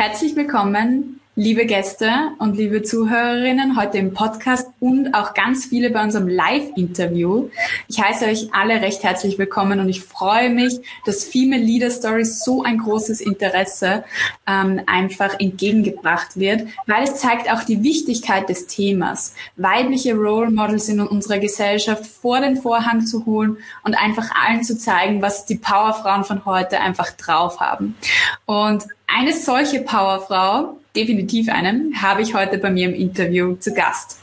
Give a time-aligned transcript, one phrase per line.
[0.00, 6.04] Herzlich willkommen liebe Gäste und liebe Zuhörerinnen heute im Podcast und auch ganz viele bei
[6.04, 7.48] unserem Live-Interview.
[7.88, 12.44] Ich heiße euch alle recht herzlich willkommen und ich freue mich, dass Female Leader Stories
[12.44, 14.04] so ein großes Interesse
[14.46, 20.90] ähm, einfach entgegengebracht wird, weil es zeigt auch die Wichtigkeit des Themas, weibliche Role Models
[20.90, 25.56] in unserer Gesellschaft vor den Vorhang zu holen und einfach allen zu zeigen, was die
[25.56, 27.96] Powerfrauen von heute einfach drauf haben.
[28.44, 34.18] Und eine solche Powerfrau definitiv einen, habe ich heute bei mir im Interview zu Gast.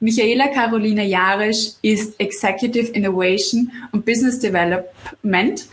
[0.00, 5.66] Michaela Carolina Jarisch ist Executive Innovation und Business Development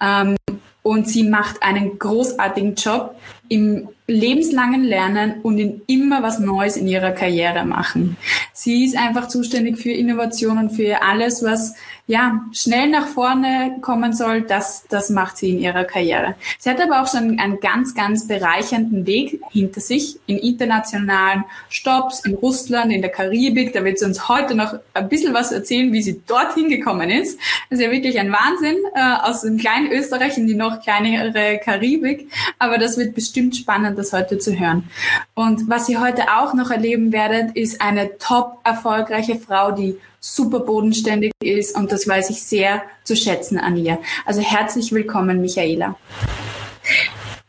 [0.00, 0.36] ähm,
[0.82, 3.14] und sie macht einen großartigen Job
[3.48, 8.16] im lebenslangen Lernen und in immer was Neues in ihrer Karriere machen.
[8.52, 11.74] Sie ist einfach zuständig für Innovation und für alles, was
[12.06, 14.42] ja schnell nach vorne kommen soll.
[14.42, 16.34] Das, das macht sie in ihrer Karriere.
[16.58, 22.20] Sie hat aber auch schon einen ganz, ganz bereichernden Weg hinter sich in internationalen Stops
[22.26, 23.72] in Russland, in der Karibik.
[23.72, 27.38] Da wird sie uns heute noch ein bisschen was erzählen, wie sie dorthin gekommen ist.
[27.70, 31.58] Das ist ja wirklich ein Wahnsinn äh, aus dem kleinen Österreich in die noch kleinere
[31.58, 32.30] Karibik.
[32.58, 34.90] Aber das wird bestimmt spannend das heute zu hören.
[35.34, 40.60] Und was ihr heute auch noch erleben werdet, ist eine top erfolgreiche Frau, die super
[40.60, 43.98] bodenständig ist und das weiß ich sehr zu schätzen an ihr.
[44.24, 45.96] Also herzlich willkommen, Michaela.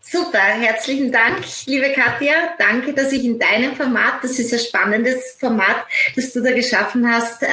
[0.02, 2.34] Super, herzlichen Dank, liebe Katja.
[2.60, 5.78] Danke, dass ich in deinem Format, das ist ein spannendes Format,
[6.16, 7.48] das du da geschaffen hast, äh,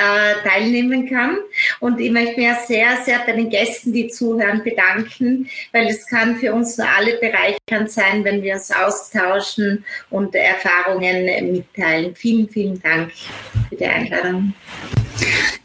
[0.44, 1.38] teilnehmen kann.
[1.80, 6.36] Und ich möchte mir sehr, sehr bei den Gästen, die zuhören, bedanken, weil es kann
[6.36, 12.14] für uns nur alle bereichernd sein, wenn wir uns austauschen und Erfahrungen mitteilen.
[12.14, 13.12] Vielen, vielen Dank
[13.70, 14.54] für die Einladung.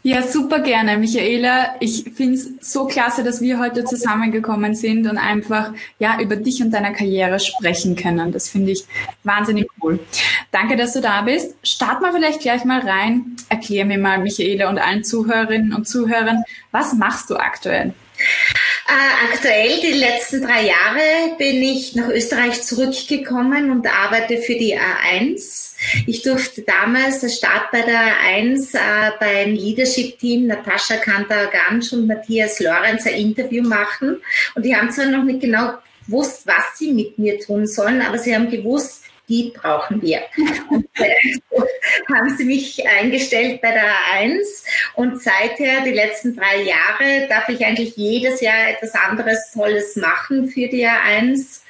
[0.02, 1.74] Ja, super gerne, Michaela.
[1.80, 6.62] Ich finde es so klasse, dass wir heute zusammengekommen sind und einfach ja über dich
[6.62, 8.32] und deine Karriere sprechen können.
[8.32, 8.84] Das finde ich
[9.24, 9.98] wahnsinnig cool.
[10.50, 11.54] Danke, dass du da bist.
[11.62, 13.36] Start mal vielleicht gleich mal rein.
[13.48, 17.92] Erklär mir mal, Michaela und allen Zuhörerinnen und Zuhörern, was machst du aktuell?
[18.88, 24.76] Äh, aktuell, die letzten drei Jahre, bin ich nach Österreich zurückgekommen und arbeite für die
[24.76, 25.74] A1.
[26.06, 32.60] Ich durfte damals der Start bei der A1 äh, beim Leadership-Team Natascha Kantar-Gansch und Matthias
[32.60, 34.22] Lorenz ein Interview machen.
[34.54, 35.74] Und die haben zwar noch nicht genau
[36.06, 40.22] gewusst, was sie mit mir tun sollen, aber sie haben gewusst, die brauchen wir.
[40.70, 41.14] Und äh,
[42.14, 47.64] haben sie mich eingestellt bei der A1 und seither, die letzten drei Jahre, darf ich
[47.64, 51.60] eigentlich jedes Jahr etwas anderes Tolles machen für die A1.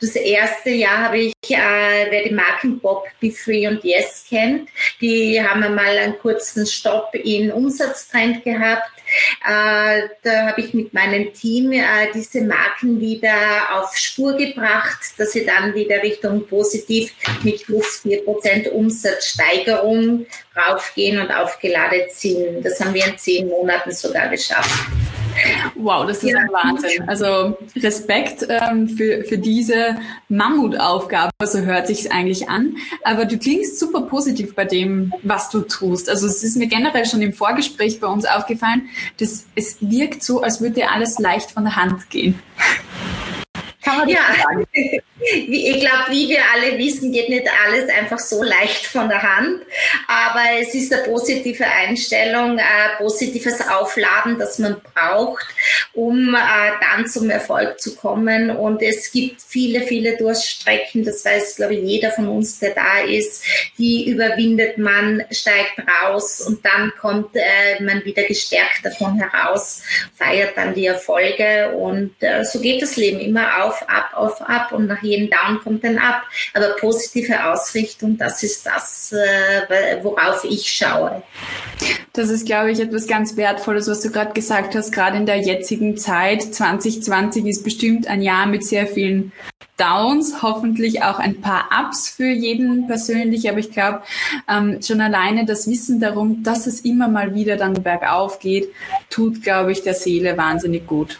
[0.00, 4.68] Das erste Jahr habe ich, äh, wer die Marken Bob, Be Free und Yes kennt,
[5.00, 8.94] die haben einmal einen kurzen Stopp in Umsatztrend gehabt
[9.46, 13.34] äh, da habe ich mit meinem Team äh, diese Marken wieder
[13.72, 20.26] auf Spur gebracht, dass sie dann wieder Richtung positiv mit plus 4% Umsatzsteigerung
[20.56, 22.64] raufgehen und aufgeladen sind.
[22.64, 24.88] Das haben wir in zehn Monaten sogar geschafft.
[25.74, 26.38] Wow, das ist ja.
[26.38, 27.08] ein Wahnsinn.
[27.08, 29.96] Also Respekt ähm, für, für diese
[30.28, 32.76] Mammutaufgabe, so hört sich eigentlich an.
[33.02, 36.08] Aber du klingst super positiv bei dem, was du tust.
[36.08, 40.42] Also es ist mir generell schon im Vorgespräch bei uns aufgefallen, dass es wirkt so,
[40.42, 42.38] als würde dir alles leicht von der Hand gehen.
[43.82, 44.20] Kann man ja.
[44.42, 44.66] sagen?
[45.32, 49.62] ich glaube, wie wir alle wissen, geht nicht alles einfach so leicht von der Hand.
[50.06, 55.46] Aber es ist eine positive Einstellung, ein positives Aufladen, das man braucht,
[55.92, 56.38] um äh,
[56.80, 58.50] dann zum Erfolg zu kommen.
[58.50, 63.00] Und es gibt viele, viele Durststrecken, das weiß, glaube ich, jeder von uns, der da
[63.00, 63.44] ist.
[63.78, 69.82] Die überwindet man, steigt raus und dann kommt äh, man wieder gestärkt davon heraus,
[70.14, 71.70] feiert dann die Erfolge.
[71.70, 74.72] Und äh, so geht das Leben immer auf, ab, auf, ab.
[74.72, 76.22] Und nach jedem Down kommt ein Up.
[76.52, 81.22] Aber positive Ausrichtung, das ist das, äh, worauf ich schaue.
[82.12, 84.92] Das ist, glaube ich, etwas ganz Wertvolles, was du gerade gesagt hast.
[84.92, 89.32] Gerade in der jetzigen Zeit, 2020 ist bestimmt ein Jahr mit sehr vielen
[89.76, 94.02] Downs, hoffentlich auch ein paar Ups für jeden persönlich, aber ich glaube,
[94.48, 98.68] ähm, schon alleine das Wissen darum, dass es immer mal wieder dann bergauf geht,
[99.10, 101.18] tut, glaube ich, der Seele wahnsinnig gut.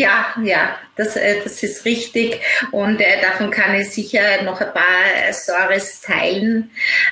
[0.00, 2.40] Ja, ja, das, äh, das ist richtig.
[2.70, 6.70] Und äh, davon kann ich sicher noch ein paar äh, Stories teilen.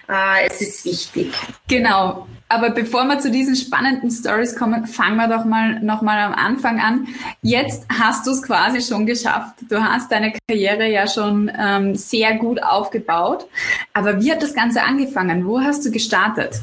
[0.09, 1.35] Äh, es ist wichtig.
[1.69, 2.27] Genau.
[2.49, 6.33] Aber bevor wir zu diesen spannenden Stories kommen, fangen wir doch mal noch mal am
[6.33, 7.09] Anfang an.
[7.43, 9.57] Jetzt hast du es quasi schon geschafft.
[9.69, 13.47] Du hast deine Karriere ja schon ähm, sehr gut aufgebaut.
[13.93, 15.45] Aber wie hat das Ganze angefangen?
[15.45, 16.63] Wo hast du gestartet?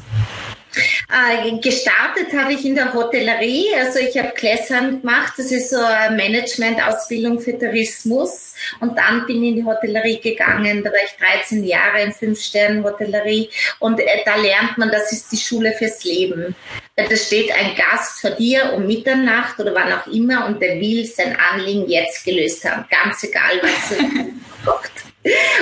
[0.76, 5.78] Äh, gestartet habe ich in der Hotellerie, also ich habe Gläsern gemacht, das ist so
[5.78, 8.54] eine Management-Ausbildung für Tourismus.
[8.80, 13.50] Und dann bin ich in die Hotellerie gegangen, da war ich 13 Jahre in Fünf-Sternen-Hotellerie
[13.78, 16.54] und äh, da lernt man, das ist die Schule fürs Leben.
[16.96, 21.04] Da steht ein Gast vor dir um Mitternacht oder wann auch immer und der will
[21.04, 23.98] sein Anliegen jetzt gelöst haben, ganz egal was
[24.64, 24.92] macht.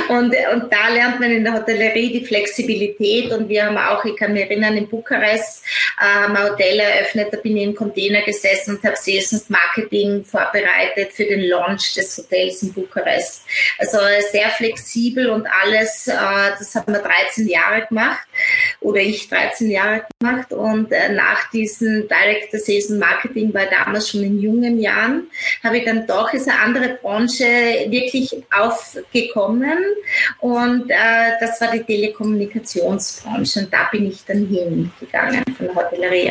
[0.08, 3.32] Und, und da lernt man in der Hotellerie die Flexibilität.
[3.32, 5.64] Und wir haben auch, ich kann mich erinnern, in Bukarest
[6.00, 11.12] äh, ein Hotel eröffnet, da bin ich im Container gesessen und habe Sales Marketing vorbereitet
[11.12, 13.44] für den Launch des Hotels in Bukarest.
[13.78, 13.98] Also
[14.30, 16.12] sehr flexibel und alles, äh,
[16.58, 18.26] das haben wir 13 Jahre gemacht
[18.80, 24.22] oder ich 13 Jahre gemacht und äh, nach diesem Director Sales Marketing war damals schon
[24.22, 25.28] in jungen Jahren,
[25.62, 27.44] habe ich dann doch, eine andere Branche
[27.88, 29.78] wirklich aufgekommen gekommen
[30.40, 35.68] und äh, das war die Telekommunikationsbranche und da bin ich dann hingegangen von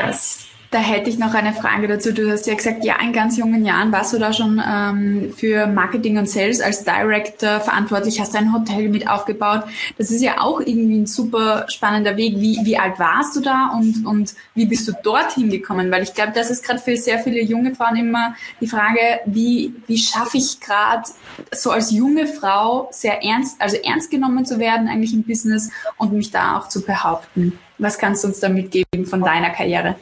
[0.02, 0.48] aus.
[0.74, 2.12] Da hätte ich noch eine Frage dazu.
[2.12, 5.68] Du hast ja gesagt, ja, in ganz jungen Jahren warst du da schon ähm, für
[5.68, 9.66] Marketing und Sales als Director verantwortlich, hast ein Hotel mit aufgebaut.
[10.00, 12.40] Das ist ja auch irgendwie ein super spannender Weg.
[12.40, 15.92] Wie, wie alt warst du da und, und wie bist du dorthin gekommen?
[15.92, 19.76] Weil ich glaube, das ist gerade für sehr viele junge Frauen immer die Frage, wie,
[19.86, 21.04] wie schaffe ich gerade
[21.52, 26.14] so als junge Frau sehr ernst, also ernst genommen zu werden eigentlich im Business und
[26.14, 27.60] mich da auch zu behaupten?
[27.84, 29.96] Was kannst du uns da mitgeben von deiner Karriere?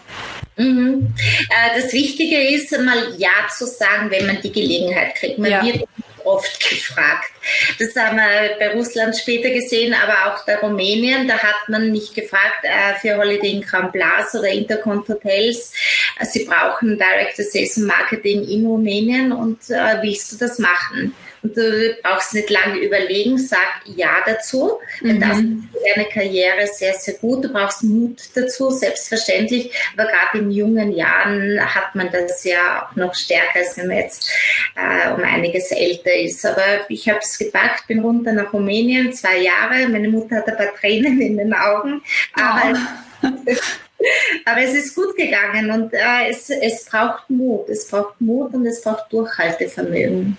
[0.55, 1.13] Mhm.
[1.49, 5.39] Äh, das Wichtige ist, mal Ja zu sagen, wenn man die Gelegenheit kriegt.
[5.39, 5.63] Man ja.
[5.63, 5.83] wird
[6.23, 7.31] oft gefragt.
[7.79, 11.27] Das haben wir bei Russland später gesehen, aber auch bei Rumänien.
[11.27, 15.73] Da hat man mich gefragt äh, für Holiday in Grand Place oder Intercont Hotels.
[16.19, 21.15] Äh, sie brauchen Director Sales Marketing in Rumänien und willst du das machen?
[21.43, 24.79] Und du brauchst nicht lange überlegen, sag Ja dazu.
[25.01, 25.19] Mhm.
[25.19, 27.43] Das ist deine Karriere sehr, sehr gut.
[27.43, 29.71] Du brauchst Mut dazu, selbstverständlich.
[29.97, 33.97] Aber gerade in jungen Jahren hat man das ja auch noch stärker, als wenn man
[33.97, 34.29] jetzt
[34.75, 36.45] äh, um einiges älter ist.
[36.45, 39.87] Aber ich habe es gepackt, bin runter nach Rumänien, zwei Jahre.
[39.87, 42.01] Meine Mutter hat ein paar Tränen in den Augen.
[42.33, 42.77] Aber
[43.23, 43.27] oh.
[44.45, 47.69] Aber es ist gut gegangen und äh, es, es braucht Mut.
[47.69, 50.37] Es braucht Mut und es braucht Durchhaltevermögen.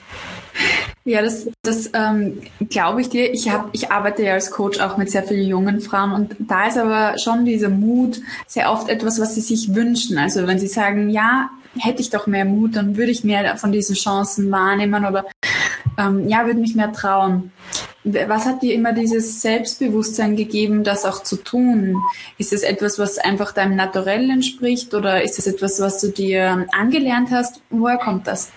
[1.05, 3.33] Ja, das, das ähm, glaube ich dir.
[3.33, 6.69] Ich, hab, ich arbeite ja als Coach auch mit sehr vielen jungen Frauen und da
[6.69, 10.17] ist aber schon dieser Mut sehr oft etwas, was sie sich wünschen.
[10.17, 13.73] Also wenn sie sagen, ja, hätte ich doch mehr Mut, dann würde ich mehr von
[13.73, 15.25] diesen Chancen wahrnehmen oder
[15.99, 17.51] ähm, ja, würde mich mehr trauen.
[18.05, 21.97] Was hat dir immer dieses Selbstbewusstsein gegeben, das auch zu tun?
[22.37, 26.67] Ist es etwas, was einfach deinem Naturell entspricht oder ist es etwas, was du dir
[26.73, 27.61] angelernt hast?
[27.71, 28.51] Woher kommt das?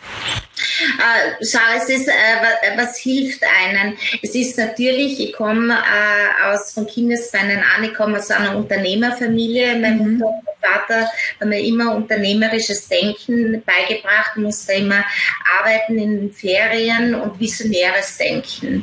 [0.97, 3.97] Äh, schau, es ist, äh, was hilft einen?
[4.21, 9.75] Es ist natürlich, ich komme äh, aus von Kindesbeinen an, ich komme aus einer Unternehmerfamilie.
[9.77, 10.13] Mein mhm.
[10.13, 15.03] Mutter und mein Vater haben mir immer unternehmerisches Denken beigebracht, musste immer
[15.59, 18.81] arbeiten in Ferien und visionäres Denken.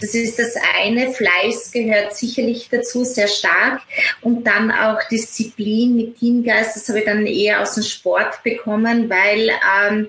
[0.00, 1.12] Das ist das eine.
[1.12, 3.82] Fleiß gehört sicherlich dazu, sehr stark.
[4.20, 9.08] Und dann auch Disziplin mit Teamgeist, das habe ich dann eher aus dem Sport bekommen,
[9.08, 9.50] weil
[9.88, 10.08] ähm,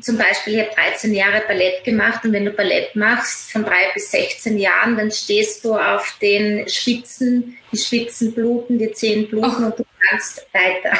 [0.00, 3.64] zum Beispiel Beispiel, ich habe 13 Jahre Ballett gemacht und wenn du Ballett machst von
[3.64, 9.28] drei bis 16 Jahren, dann stehst du auf den Spitzen, die Spitzen bluten, die Zehen
[9.28, 9.66] bluten oh.
[9.66, 10.96] und du kannst weiter.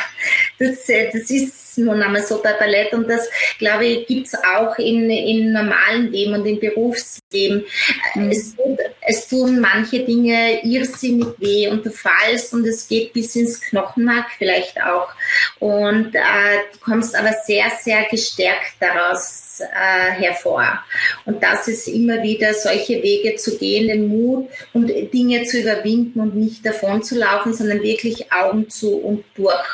[0.59, 3.29] Das, äh, das ist nun einmal so bei Ballett und das,
[3.59, 7.65] glaube ich, gibt es auch in, in normalen Leben und im Berufsleben.
[8.15, 8.31] Mhm.
[8.31, 8.55] Es,
[9.03, 14.27] es tun manche Dinge irrsinnig weh und du fallst und es geht bis ins Knochenmark
[14.37, 15.09] vielleicht auch.
[15.61, 16.21] Und äh,
[16.73, 20.81] du kommst aber sehr, sehr gestärkt daraus äh, hervor.
[21.25, 26.21] Und das ist immer wieder solche Wege zu gehen, den Mut und Dinge zu überwinden
[26.21, 29.65] und nicht davon zu laufen, sondern wirklich Augen zu und durch.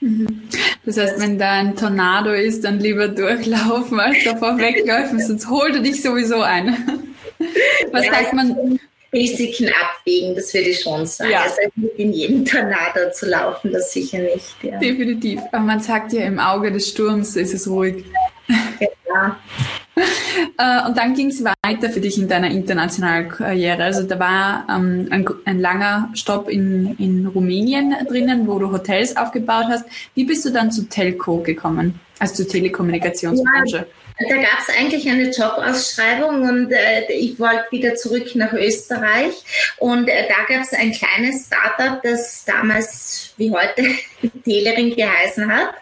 [0.00, 0.48] Mhm.
[0.84, 5.74] Das heißt, wenn da ein Tornado ist, dann lieber durchlaufen als davor weglaufen, sonst holt
[5.74, 6.76] er dich sowieso ein.
[7.92, 8.78] Was ja, sagt man?
[9.12, 11.30] Risiken abwägen, das würde ich schon sagen.
[11.30, 11.42] Ja.
[11.42, 11.56] Also
[11.96, 14.56] in jeden Tornado zu laufen, das sicher nicht.
[14.62, 14.78] Ja.
[14.78, 15.40] Definitiv.
[15.52, 18.04] Aber man sagt ja, im Auge des Sturms ist es ruhig.
[18.48, 19.36] Ja.
[20.56, 23.82] Äh, und dann ging es weiter für dich in deiner internationalen Karriere.
[23.84, 29.16] Also da war ähm, ein, ein, langer Stopp in, in Rumänien drinnen, wo du Hotels
[29.16, 29.84] aufgebaut hast.
[30.14, 33.86] Wie bist du dann zu Telco gekommen, also zur Telekommunikationsbranche?
[34.26, 39.32] Da gab es eigentlich eine Jobausschreibung und äh, ich wollte wieder zurück nach Österreich.
[39.76, 43.84] Und äh, da gab es ein kleines Startup, das damals wie heute
[44.44, 45.74] Telering geheißen hat.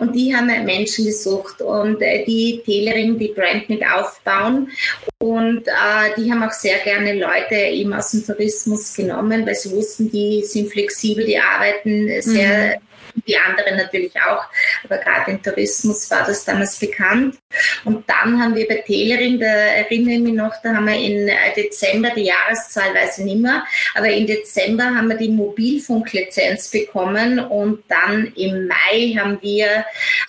[0.00, 4.72] Und die haben Menschen gesucht und äh, die Telering, die Brand mit aufbauen.
[5.18, 9.70] Und äh, die haben auch sehr gerne Leute eben aus dem Tourismus genommen, weil sie
[9.70, 12.78] wussten, die sind flexibel, die arbeiten sehr.
[12.78, 12.93] Mhm
[13.26, 14.44] die anderen natürlich auch,
[14.84, 17.36] aber gerade im Tourismus war das damals bekannt.
[17.84, 21.28] Und dann haben wir bei Telering, da erinnere ich mich noch, da haben wir in
[21.28, 26.70] äh, Dezember, die Jahreszahl weiß ich nicht mehr, aber im Dezember haben wir die Mobilfunklizenz
[26.70, 29.84] bekommen und dann im Mai haben wir,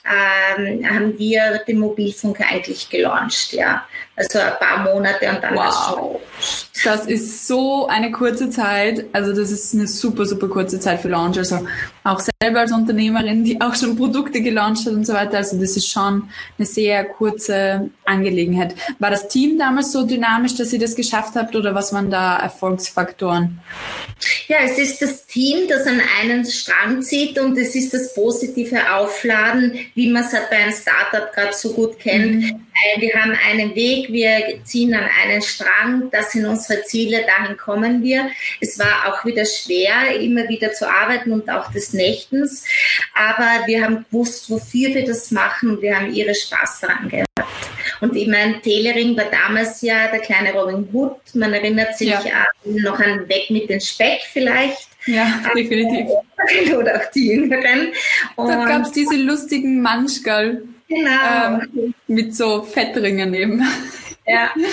[0.05, 3.87] ähm, haben wir den Mobilfunk eigentlich gelauncht, ja.
[4.17, 6.21] Also ein paar Monate und dann wow.
[6.83, 9.05] Das ist so eine kurze Zeit.
[9.11, 11.37] Also das ist eine super, super kurze Zeit für Launch.
[11.37, 11.67] Also
[12.03, 15.37] auch selber als Unternehmerin, die auch schon Produkte gelauncht hat und so weiter.
[15.37, 18.75] Also das ist schon eine sehr kurze Angelegenheit.
[18.99, 22.37] War das Team damals so dynamisch, dass ihr das geschafft habt oder was waren da
[22.37, 23.59] Erfolgsfaktoren?
[24.47, 28.93] Ja, es ist das Team, das an einen Strang zieht und es ist das positive
[28.93, 32.41] Aufladen, wie man es halt bei einem Startup gerade so gut kennt.
[32.43, 32.64] Mhm.
[32.99, 38.03] Wir haben einen Weg, wir ziehen an einen Strang, das sind unsere Ziele, dahin kommen
[38.03, 38.29] wir.
[38.59, 42.65] Es war auch wieder schwer, immer wieder zu arbeiten und auch des Nächtens,
[43.13, 47.25] aber wir haben gewusst, wofür wir das machen und wir haben ihre Spaß daran gehabt.
[48.01, 51.17] Und ich meine, Telering war damals ja der kleine Robin Hood.
[51.33, 52.45] Man erinnert sich ja.
[52.65, 54.89] noch an Weg mit dem Speck vielleicht.
[55.05, 56.11] Ja, definitiv.
[56.77, 57.93] Oder auch die Jüngeren.
[58.35, 60.63] Und da gab es diese lustigen Manschgal.
[60.87, 61.59] Genau.
[61.61, 63.63] Ähm, mit so Fettringen eben.
[64.25, 64.51] Ja.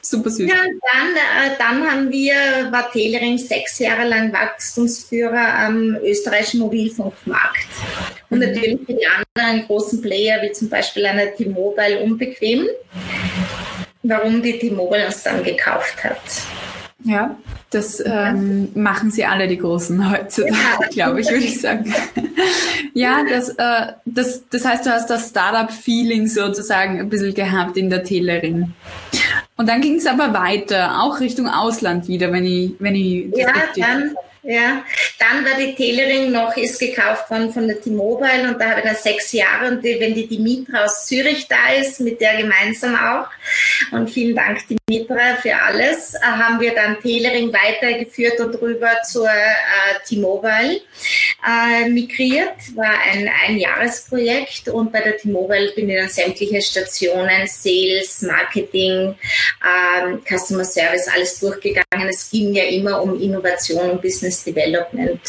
[0.00, 0.48] Super süß.
[0.48, 2.34] Ja, dann, äh, dann haben wir,
[2.70, 7.66] war Telering sechs Jahre lang Wachstumsführer am österreichischen Mobilfunkmarkt.
[8.30, 8.44] Und mhm.
[8.46, 12.68] natürlich für die anderen großen Player, wie zum Beispiel eine T-Mobile, unbequem.
[14.04, 16.20] Warum die T-Mobile uns dann gekauft hat.
[17.06, 17.36] Ja,
[17.70, 20.88] das ähm, machen sie alle, die Großen heutzutage, ja.
[20.90, 21.94] glaube ich, würde ich sagen.
[22.94, 27.90] ja, das, äh, das, das heißt, du hast das Startup-Feeling sozusagen ein bisschen gehabt in
[27.90, 28.72] der Telering.
[29.56, 33.52] Und dann ging es aber weiter, auch Richtung Ausland wieder, wenn ich, wenn ich ja,
[33.76, 34.84] dann, ja,
[35.18, 38.86] dann war die Telering noch, ist gekauft worden von der T-Mobile und da habe ich
[38.86, 42.94] dann sechs Jahre und die, wenn die Dimitra aus Zürich da ist, mit der gemeinsam
[42.94, 43.28] auch.
[43.90, 49.28] Und vielen Dank Dimitra für alles, äh, haben wir dann Telering weitergeführt und rüber zur
[49.28, 50.80] äh, T-Mobile
[51.44, 58.22] äh, migriert, war ein Einjahresprojekt und bei der T-Mobile bin ich dann sämtliche Stationen, Sales,
[58.22, 59.14] Marketing,
[59.62, 62.08] ähm, Customer Service, alles durchgegangen.
[62.08, 65.20] Es ging ja immer um Innovation und Business Development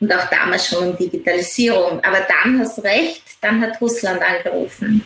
[0.00, 2.02] und auch damals schon um Digitalisierung.
[2.04, 5.04] Aber dann hast du recht, dann hat Russland angerufen.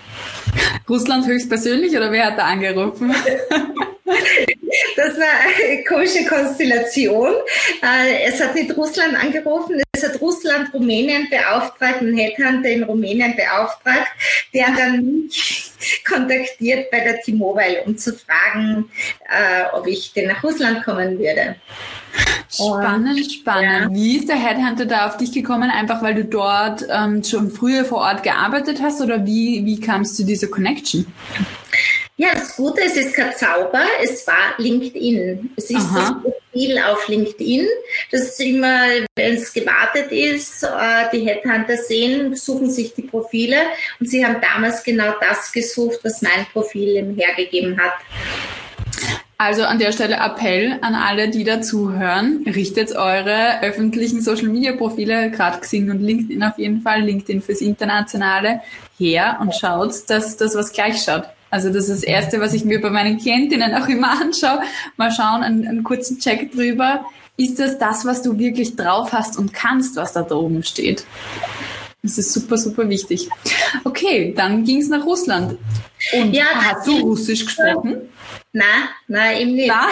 [0.89, 3.15] Russland höchstpersönlich oder wer hat da angerufen?
[4.97, 5.27] Das war
[5.65, 7.35] eine komische Konstellation.
[7.83, 14.11] Äh, es hat nicht Russland angerufen, hat Russland Rumänien beauftragt, einen Headhunter in Rumänien beauftragt,
[14.55, 15.73] der dann mich
[16.09, 18.91] kontaktiert bei der T-Mobile, um zu fragen,
[19.29, 21.57] äh, ob ich denn nach Russland kommen würde.
[22.49, 23.91] Spannend, spannend.
[23.91, 23.95] Ja.
[23.95, 25.71] Wie ist der Headhunter da auf dich gekommen?
[25.71, 30.13] Einfach weil du dort ähm, schon früher vor Ort gearbeitet hast oder wie, wie kamst
[30.13, 31.07] du zu dieser Connection?
[32.19, 35.51] Ja, das Gute ist, es ist kein Zauber, es war LinkedIn.
[35.55, 36.23] Es ist Aha.
[36.23, 37.67] das Profil auf LinkedIn.
[38.11, 43.59] Das ist immer, wenn es gewartet ist, äh, die Headhunter sehen, suchen sich die Profile
[44.01, 47.93] und sie haben damals genau das gesucht, was mein Profil hergegeben hat.
[49.37, 52.47] Also an der Stelle Appell an alle, die dazuhören.
[52.47, 57.61] Richtet eure öffentlichen Social Media Profile, gerade Xing und LinkedIn auf jeden Fall, LinkedIn fürs
[57.61, 58.63] Internationale,
[58.99, 61.25] her und schaut, dass das was gleich schaut.
[61.51, 64.61] Also das ist das Erste, was ich mir bei meinen Klientinnen auch immer anschaue.
[64.97, 67.05] Mal schauen, einen, einen kurzen Check drüber.
[67.37, 71.05] Ist das das, was du wirklich drauf hast und kannst, was da oben steht?
[72.03, 73.29] Das ist super, super wichtig.
[73.85, 75.59] Okay, dann ging es nach Russland.
[76.13, 77.97] Und ja, hast du Russisch gesprochen?
[78.53, 79.69] Nein, nein, eben nicht.
[79.69, 79.89] Na?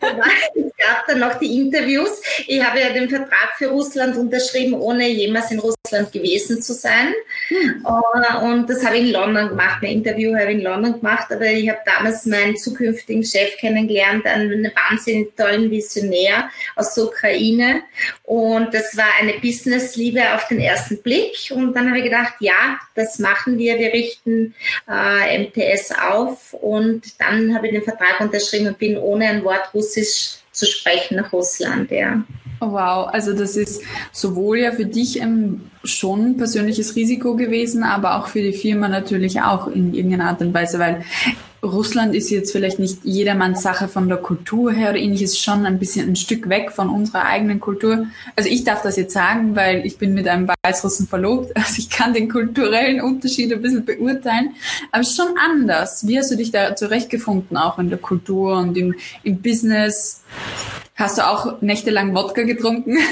[0.00, 2.20] Es gab dann noch die Interviews.
[2.48, 7.14] Ich habe ja den Vertrag für Russland unterschrieben, ohne jemals in Russland gewesen zu sein.
[7.46, 7.86] Hm.
[7.86, 9.82] Äh, und das habe ich in London gemacht.
[9.82, 14.26] Ein Interview habe ich in London gemacht, aber ich habe damals meinen zukünftigen Chef kennengelernt,
[14.26, 17.82] einen wahnsinnig tollen Visionär aus der Ukraine.
[18.24, 21.52] Und das war eine Businessliebe auf den ersten Blick.
[21.54, 23.78] Und dann habe ich gedacht, ja, das machen wir.
[23.78, 24.54] Wir richten
[24.90, 26.52] äh, MTS auf.
[26.52, 31.16] Und dann habe ich den Vertrag unterschrieben und bin ohne ein Wort Russisch zu sprechen
[31.16, 32.22] nach Russland, ja.
[32.60, 38.26] Wow, also das ist sowohl ja für dich ein schon persönliches Risiko gewesen, aber auch
[38.26, 41.04] für die Firma natürlich auch in irgendeiner Art und Weise, weil
[41.62, 45.78] Russland ist jetzt vielleicht nicht jedermanns Sache von der Kultur her oder ähnliches, schon ein
[45.78, 48.06] bisschen ein Stück weg von unserer eigenen Kultur.
[48.36, 51.90] Also ich darf das jetzt sagen, weil ich bin mit einem Weißrussen verlobt, also ich
[51.90, 54.54] kann den kulturellen Unterschied ein bisschen beurteilen,
[54.92, 56.06] aber schon anders.
[56.06, 60.22] Wie hast du dich da zurechtgefunden, auch in der Kultur und im, im Business?
[60.98, 62.98] Hast du auch nächtelang Wodka getrunken?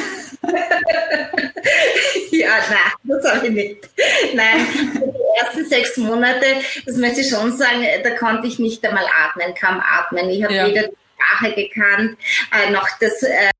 [2.33, 3.88] ja, nein, das habe ich nicht.
[4.35, 6.47] Nein, die ersten sechs Monate,
[6.85, 10.28] das möchte ich schon sagen, da konnte ich nicht einmal atmen, kaum atmen.
[10.31, 10.66] Ich habe ja.
[10.66, 12.19] weder die Sprache gekannt,
[12.52, 13.52] äh, noch das, äh,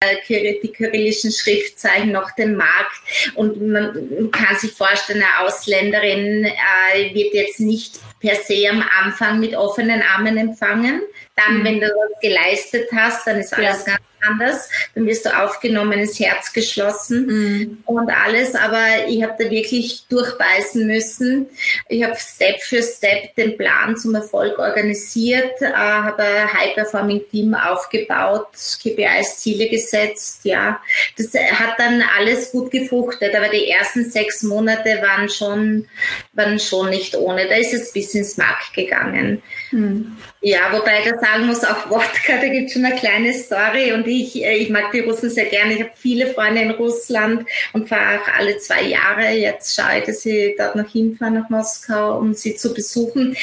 [0.61, 2.97] die kyrillischen Schriftzeichen, noch den Markt.
[3.37, 9.38] Und man kann sich vorstellen, eine Ausländerin äh, wird jetzt nicht per se am Anfang
[9.38, 11.02] mit offenen Armen empfangen.
[11.37, 11.64] Dann, mhm.
[11.64, 13.92] wenn du das geleistet hast, dann ist alles ja.
[13.92, 14.68] ganz anders.
[14.95, 17.78] Dann wirst du aufgenommen, ins Herz geschlossen mhm.
[17.85, 18.54] und alles.
[18.54, 21.49] Aber ich habe da wirklich durchbeißen müssen.
[21.88, 28.49] Ich habe Step für Step den Plan zum Erfolg organisiert, äh, habe ein High-Performing-Team aufgebaut,
[28.83, 30.45] KPIs, Ziele gesetzt.
[30.45, 30.80] Ja,
[31.16, 33.35] das hat dann alles gut gefruchtet.
[33.35, 35.88] Aber die ersten sechs Monate waren schon,
[36.33, 37.47] waren schon nicht ohne.
[37.49, 39.42] Da ist es bis ins Markt gegangen.
[39.71, 40.16] Mhm.
[40.40, 43.92] Ja, wobei ich da sagen muss, auch Wodka, da gibt es schon eine kleine Story
[43.92, 45.75] und ich, äh, ich mag die Russen sehr gerne.
[45.75, 49.30] Ich habe viele Freunde in Russland und fahre auch alle zwei Jahre.
[49.30, 53.37] Jetzt schaue ich, dass ich dort noch hinfahre nach Moskau, um sie zu besuchen.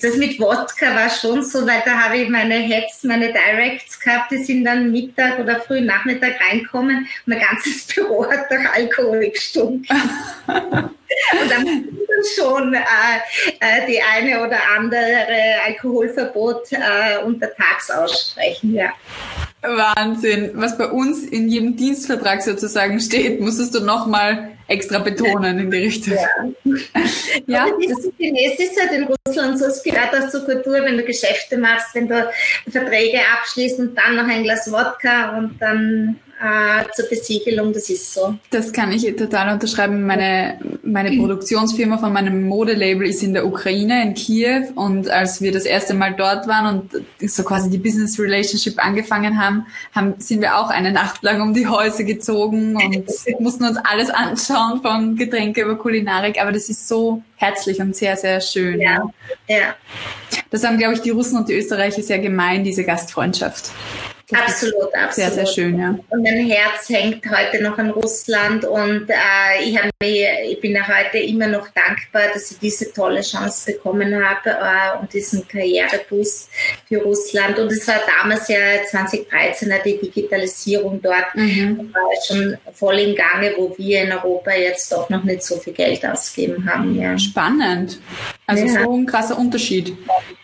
[0.00, 4.30] Das mit Wodka war schon so, weil da habe ich meine Heads, meine Directs gehabt,
[4.30, 7.06] die sind dann Mittag oder früh Nachmittag reinkommen.
[7.26, 9.96] Mein ganzes Büro hat nach Alkohol gestunken.
[10.46, 11.88] Und dann
[12.36, 12.80] schon äh,
[13.60, 15.26] äh, die eine oder andere
[15.66, 18.92] Alkoholverbot äh, untertags aussprechen, ja.
[19.62, 20.52] Wahnsinn.
[20.54, 25.78] Was bei uns in jedem Dienstvertrag sozusagen steht, musstest du nochmal extra betonen in die
[25.78, 26.14] Richtung.
[27.46, 28.04] Ja, ja das
[28.58, 32.08] ist halt in Russland so, es gehört auch zur Kultur, wenn du Geschäfte machst, wenn
[32.08, 32.30] du
[32.70, 38.14] Verträge abschließt und dann noch ein Glas Wodka und dann äh, zur Besiegelung, das ist
[38.14, 38.34] so.
[38.48, 40.06] Das kann ich total unterschreiben.
[40.06, 44.68] Meine, meine Produktionsfirma von meinem Modelabel ist in der Ukraine, in Kiew.
[44.74, 49.38] Und als wir das erste Mal dort waren und so quasi die Business Relationship angefangen
[49.38, 53.04] haben, haben sind wir auch eine Nacht lang um die Häuser gezogen und
[53.40, 56.40] mussten uns alles anschauen, von Getränke über Kulinarik.
[56.40, 58.80] Aber das ist so herzlich und sehr, sehr schön.
[58.80, 59.02] Ja,
[59.46, 59.74] ja.
[60.50, 63.72] Das haben, glaube ich, die Russen und die Österreicher sehr gemein, diese Gastfreundschaft.
[64.32, 65.12] Absolut, absolut.
[65.12, 65.98] Sehr, sehr schön, ja.
[66.08, 71.18] Und mein Herz hängt heute noch an Russland und äh, ich, mich, ich bin heute
[71.18, 76.50] immer noch dankbar, dass ich diese tolle Chance bekommen habe äh, und diesen Karriereboost
[76.86, 77.58] für Russland.
[77.58, 81.92] Und es war damals ja 2013 die Digitalisierung dort mhm.
[81.92, 85.72] war schon voll in Gange, wo wir in Europa jetzt doch noch nicht so viel
[85.72, 87.00] Geld ausgeben haben.
[87.00, 87.18] Ja.
[87.18, 87.98] Spannend.
[88.50, 88.82] Also ja.
[88.82, 89.96] so ein krasser Unterschied.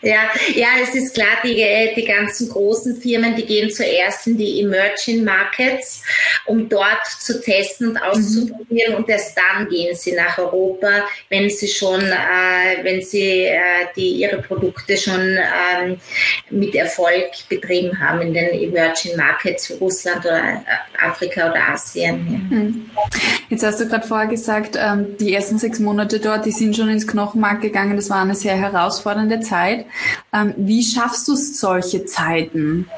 [0.03, 1.57] Ja, ja, es ist klar, die,
[1.97, 6.03] die ganzen großen Firmen, die gehen zuerst in die Emerging Markets,
[6.45, 8.99] um dort zu testen und auszuprobieren mhm.
[8.99, 10.89] und erst dann gehen sie nach Europa,
[11.29, 13.59] wenn sie schon, äh, wenn sie äh,
[13.97, 15.99] die, ihre Produkte schon ähm,
[16.51, 22.49] mit Erfolg betrieben haben in den Emerging Markets, wie Russland oder äh, Afrika oder Asien.
[22.51, 22.57] Ja.
[22.57, 22.91] Mhm.
[23.49, 26.89] Jetzt hast du gerade vorher gesagt, ähm, die ersten sechs Monate dort, die sind schon
[26.89, 27.96] ins Knochenmark gegangen.
[27.97, 29.87] Das war eine sehr herausfordernde Zeit.
[30.33, 32.89] Ähm, wie schaffst du solche Zeiten?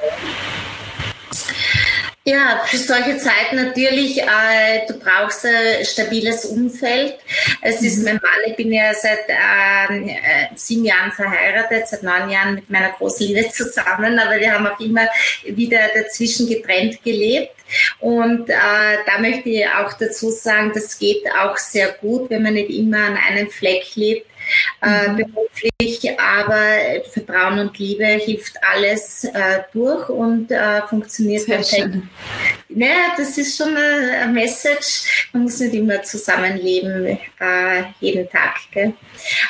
[2.28, 7.14] Ja, für solche Zeiten natürlich, äh, du brauchst ein stabiles Umfeld.
[7.62, 8.04] Es ist mhm.
[8.04, 12.68] mein Mann, ich bin ja seit ähm, äh, sieben Jahren verheiratet, seit neun Jahren mit
[12.68, 15.08] meiner großen Liebe zusammen, aber wir haben auch immer
[15.46, 17.54] wieder dazwischen getrennt gelebt.
[18.00, 18.54] Und äh,
[19.06, 22.98] da möchte ich auch dazu sagen, das geht auch sehr gut, wenn man nicht immer
[22.98, 24.26] an einem Fleck lebt
[24.82, 25.16] äh, mhm.
[25.16, 31.92] beruflich, aber Vertrauen und Liebe hilft alles äh, durch und äh, funktioniert Sehr perfekt.
[31.92, 32.10] Schön.
[32.78, 35.28] Naja, das ist schon eine, Message.
[35.32, 38.54] Man muss nicht immer zusammenleben, äh, jeden Tag.
[38.70, 38.92] Gell?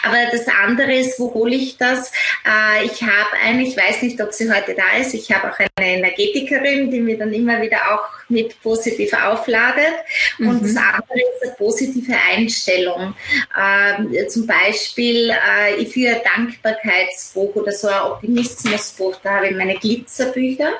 [0.02, 2.10] Aber das andere ist, wo hole ich das?
[2.46, 5.58] Äh, ich habe eine, ich weiß nicht, ob sie heute da ist, ich habe auch
[5.58, 9.94] eine Energetikerin, die mir dann immer wieder auch mit positiv aufladet.
[10.38, 10.74] Und mhm.
[10.74, 13.14] das andere ist eine positive Einstellung.
[13.54, 19.56] Äh, zum Beispiel, äh, ich führe ein Dankbarkeitsbuch oder so ein Optimismusbuch, da habe ich
[19.56, 20.72] meine Glitzerbücher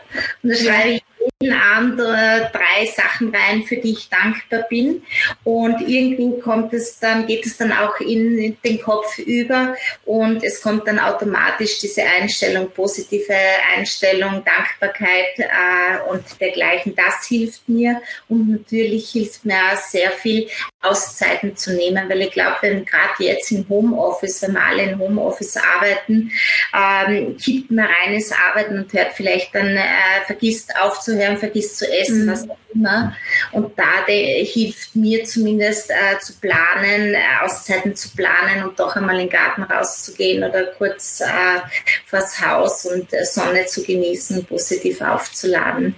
[0.43, 1.03] und da schreibe ich
[1.41, 5.05] jeden Abend äh, drei Sachen rein, für die ich dankbar bin.
[5.45, 10.61] Und irgendwie kommt es dann, geht es dann auch in den Kopf über und es
[10.61, 13.37] kommt dann automatisch diese Einstellung, positive
[13.77, 16.97] Einstellung, Dankbarkeit äh, und dergleichen.
[16.97, 20.49] Das hilft mir und natürlich hilft mir auch sehr viel,
[20.81, 24.99] Auszeiten zu nehmen, weil ich glaube, wenn gerade jetzt im Homeoffice, wenn wir alle im
[25.01, 26.31] Homeoffice arbeiten,
[26.73, 32.25] ähm, kippt man reines Arbeiten und hört vielleicht dann, äh, vergisst aufzuhören, vergisst zu essen,
[32.25, 32.31] mhm.
[32.31, 32.47] was
[32.79, 33.15] immer.
[33.53, 38.97] Und da de, hilft mir zumindest äh, zu planen, äh, Auszeiten zu planen und doch
[38.97, 41.27] einmal in den Garten rauszugehen oder kurz äh,
[42.07, 45.95] vors Haus und äh, Sonne zu genießen, positiv aufzuladen.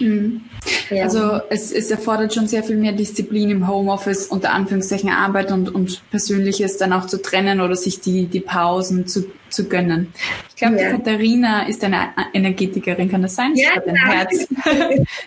[0.00, 0.42] Mhm.
[0.90, 1.04] Ja.
[1.04, 5.74] Also es, es erfordert schon sehr viel mehr Disziplin im Homeoffice, unter Anführungszeichen Arbeit und,
[5.74, 10.12] und Persönliches dann auch zu trennen oder sich die, die Pausen zu, zu gönnen.
[10.50, 10.90] Ich glaube, ja.
[10.90, 13.54] Katharina ist eine Energetikerin, kann das sein?
[13.54, 14.48] Sie ja, schreibt ein Herz.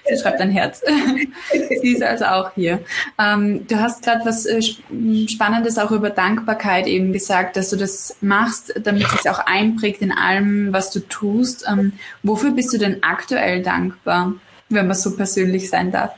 [0.09, 0.81] Sie schreibt ein Herz.
[1.81, 2.79] Sie ist also auch hier.
[3.19, 8.17] Ähm, du hast gerade was äh, Spannendes auch über Dankbarkeit eben gesagt, dass du das
[8.21, 11.65] machst, damit es sich auch einprägt in allem, was du tust.
[11.67, 14.33] Ähm, wofür bist du denn aktuell dankbar?
[14.69, 16.11] wenn man so persönlich sein darf.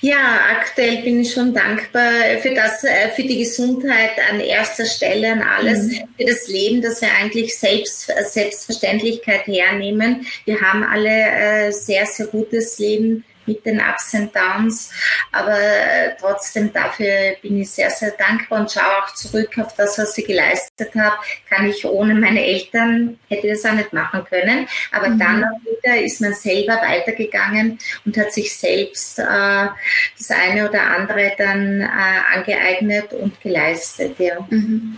[0.00, 5.32] Ja, aktuell bin ich schon dankbar für das, äh, für die Gesundheit an erster Stelle,
[5.32, 6.08] an alles, mhm.
[6.16, 10.26] für das Leben, das wir eigentlich selbst, Selbstverständlichkeit hernehmen.
[10.46, 14.92] Wir haben alle äh, sehr, sehr gutes Leben mit den Ups und Downs.
[15.32, 19.98] Aber äh, trotzdem dafür bin ich sehr, sehr dankbar und schaue auch zurück auf das,
[19.98, 21.16] was ich geleistet habe.
[21.48, 24.68] Kann ich ohne meine Eltern, hätte das auch nicht machen können.
[24.92, 25.18] Aber mhm.
[25.18, 30.82] dann auch wieder ist man selber weitergegangen und hat sich selbst äh, das eine oder
[30.82, 31.86] andere dann äh,
[32.34, 34.16] angeeignet und geleistet.
[34.18, 34.46] Ja.
[34.50, 34.96] Mhm.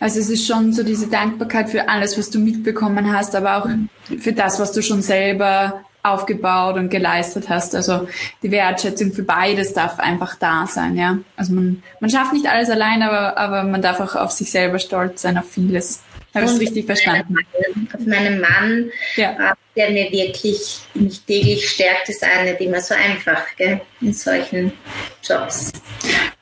[0.00, 3.68] Also es ist schon so diese Dankbarkeit für alles, was du mitbekommen hast, aber auch
[4.20, 7.74] für das, was du schon selber aufgebaut und geleistet hast.
[7.74, 8.06] Also
[8.42, 11.18] die Wertschätzung für beides darf einfach da sein, ja.
[11.36, 14.78] Also man, man schafft nicht alles allein, aber, aber man darf auch auf sich selber
[14.78, 16.02] stolz sein, auf vieles.
[16.34, 17.36] Habe ich es richtig verstanden?
[17.92, 19.50] Auf meinen Mann, ja.
[19.50, 24.12] Äh, der mir wirklich mich täglich stärkt, ist eine, nicht immer so einfach gell, in
[24.12, 24.72] solchen
[25.22, 25.72] Jobs.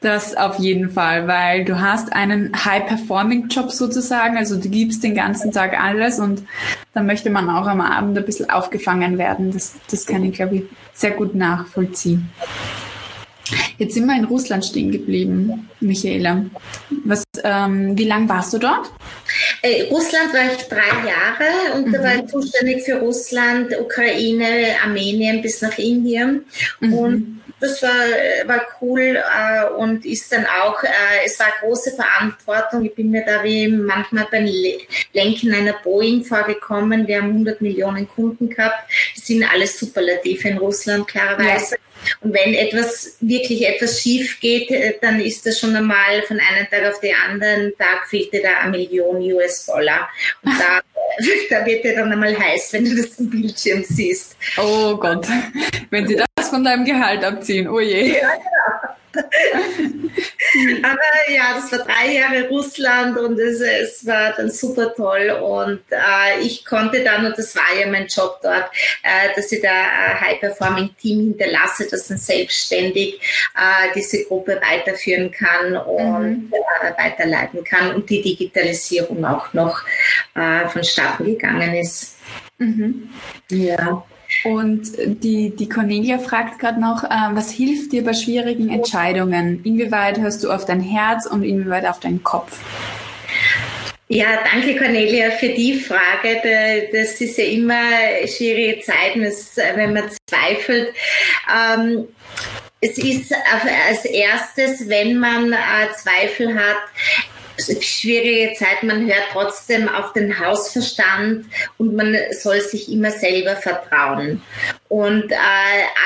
[0.01, 5.53] Das auf jeden Fall, weil du hast einen High-Performing-Job sozusagen, also du gibst den ganzen
[5.53, 6.43] Tag alles und
[6.93, 9.53] da möchte man auch am Abend ein bisschen aufgefangen werden.
[9.53, 12.31] Das, das kann ich, glaube ich, sehr gut nachvollziehen.
[13.79, 16.45] Jetzt sind wir in Russland stehen geblieben, Michaela.
[17.05, 18.91] Was, ähm, wie lange warst du dort?
[19.63, 21.93] Äh, Russland war ich drei Jahre und mhm.
[21.93, 26.45] da war ich zuständig für Russland, Ukraine, Armenien bis nach Indien.
[26.81, 26.93] Mhm.
[26.93, 27.91] Und das war,
[28.47, 30.89] war cool äh, und ist dann auch, äh,
[31.25, 32.85] es war große Verantwortung.
[32.85, 34.49] Ich bin mir da wie manchmal beim
[35.13, 37.07] Lenken einer Boeing vorgekommen.
[37.07, 38.91] Wir haben 100 Millionen Kunden gehabt.
[39.15, 41.77] Das sind alles Superlative in Russland, klarerweise.
[41.77, 41.92] Ja.
[42.21, 46.69] Und wenn etwas wirklich etwas schief geht, äh, dann ist das schon einmal von einem
[46.71, 50.09] Tag auf den anderen Tag fehlte da eine Million US-Dollar.
[50.43, 50.81] Und da,
[51.51, 54.37] da wird dir dann einmal heiß, wenn du das im Bildschirm siehst.
[54.59, 55.27] Oh Gott,
[55.91, 58.19] wenn sie das von deinem Gehalt abziehen, oh je.
[58.19, 58.82] Ja, genau.
[60.83, 65.81] Aber ja, das war drei Jahre Russland und es, es war dann super toll und
[65.91, 68.71] äh, ich konnte dann, und das war ja mein Job dort,
[69.03, 73.21] äh, dass ich da ein High-Performing-Team hinterlasse, das dann selbstständig
[73.55, 76.53] äh, diese Gruppe weiterführen kann und mhm.
[76.53, 79.83] Äh, weiterleiten kann und die Digitalisierung auch noch
[80.35, 82.17] äh, vonstatten gegangen ist.
[82.59, 83.11] Mhm.
[83.51, 84.05] Ja.
[84.45, 84.93] Und
[85.23, 89.63] die, die Cornelia fragt gerade noch, äh, was hilft dir bei schwierigen Entscheidungen?
[89.65, 92.59] Inwieweit hörst du auf dein Herz und inwieweit auf deinen Kopf?
[94.09, 96.91] Ja, danke Cornelia für die Frage.
[96.93, 97.83] Das ist ja immer
[98.27, 99.23] schwierige Zeiten,
[99.75, 100.93] wenn man zweifelt.
[101.51, 102.09] Ähm,
[102.81, 105.57] es ist als erstes, wenn man äh,
[105.97, 106.79] Zweifel hat,
[107.67, 111.47] schwierige Zeit, man hört trotzdem auf den Hausverstand
[111.79, 114.43] und man soll sich immer selber vertrauen.
[114.89, 115.37] Und äh,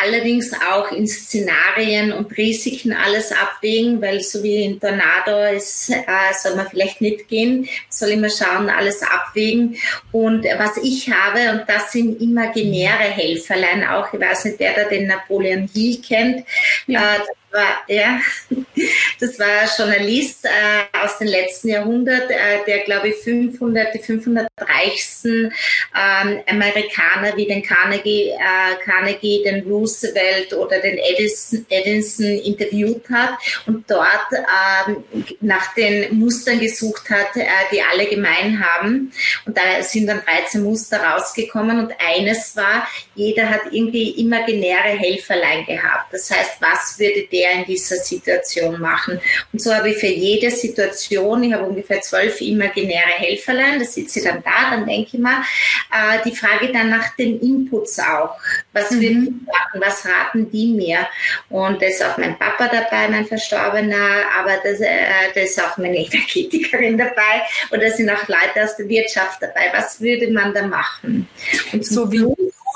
[0.04, 6.04] allerdings auch in Szenarien und Risiken alles abwägen, weil so wie in Tornado ist, äh,
[6.40, 9.76] soll man vielleicht nicht gehen, soll immer schauen, alles abwägen.
[10.12, 14.84] Und was ich habe, und das sind imaginäre Helferlein auch, ich weiß nicht, wer da
[14.84, 16.46] den Napoleon Hill kennt,
[16.86, 17.16] ja.
[17.16, 17.20] äh,
[17.56, 18.20] war, ja,
[19.20, 23.98] das war ein Journalist äh, aus dem letzten Jahrhundert, äh, der, glaube ich, 500, die
[23.98, 25.52] 500 reichsten
[25.94, 33.38] ähm, Amerikaner wie den Carnegie, äh, Carnegie, den Roosevelt oder den Edison, Edison interviewt hat
[33.66, 35.04] und dort ähm,
[35.40, 39.12] nach den Mustern gesucht hat, äh, die alle gemein haben.
[39.46, 45.64] Und da sind dann 13 Muster rausgekommen und eines war, jeder hat irgendwie imaginäre Helferlein
[45.64, 46.12] gehabt.
[46.12, 49.20] Das heißt, was würde der in dieser Situation machen?
[49.52, 54.20] Und so habe ich für jede Situation, ich habe ungefähr zwölf imaginäre Helferlein, da sitze
[54.20, 55.42] ich dann da, dann denke ich mal,
[55.92, 58.36] äh, die Frage dann nach den Inputs auch.
[58.72, 59.00] Was mhm.
[59.00, 59.80] würden die machen?
[59.80, 61.06] Was raten die mir?
[61.48, 65.76] Und da ist auch mein Papa dabei, mein Verstorbener, aber das, äh, da ist auch
[65.78, 69.70] meine Energetikerin dabei und da sind auch Leute aus der Wirtschaft dabei.
[69.72, 71.28] Was würde man da machen?
[71.72, 72.24] Und so wie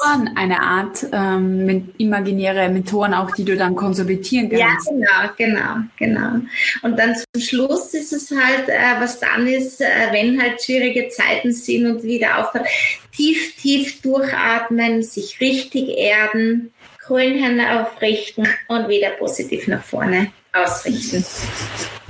[0.01, 4.91] Mentoren, eine Art ähm, imaginäre Mentoren auch, die du dann konsolidieren kannst.
[4.91, 6.47] Ja, genau, genau, genau.
[6.83, 11.09] Und dann zum Schluss ist es halt, äh, was dann ist, äh, wenn halt schwierige
[11.09, 12.67] Zeiten sind und wieder aufhört,
[13.15, 21.25] tief, tief durchatmen, sich richtig erden, Grünhände aufrichten und wieder positiv nach vorne ausrichten.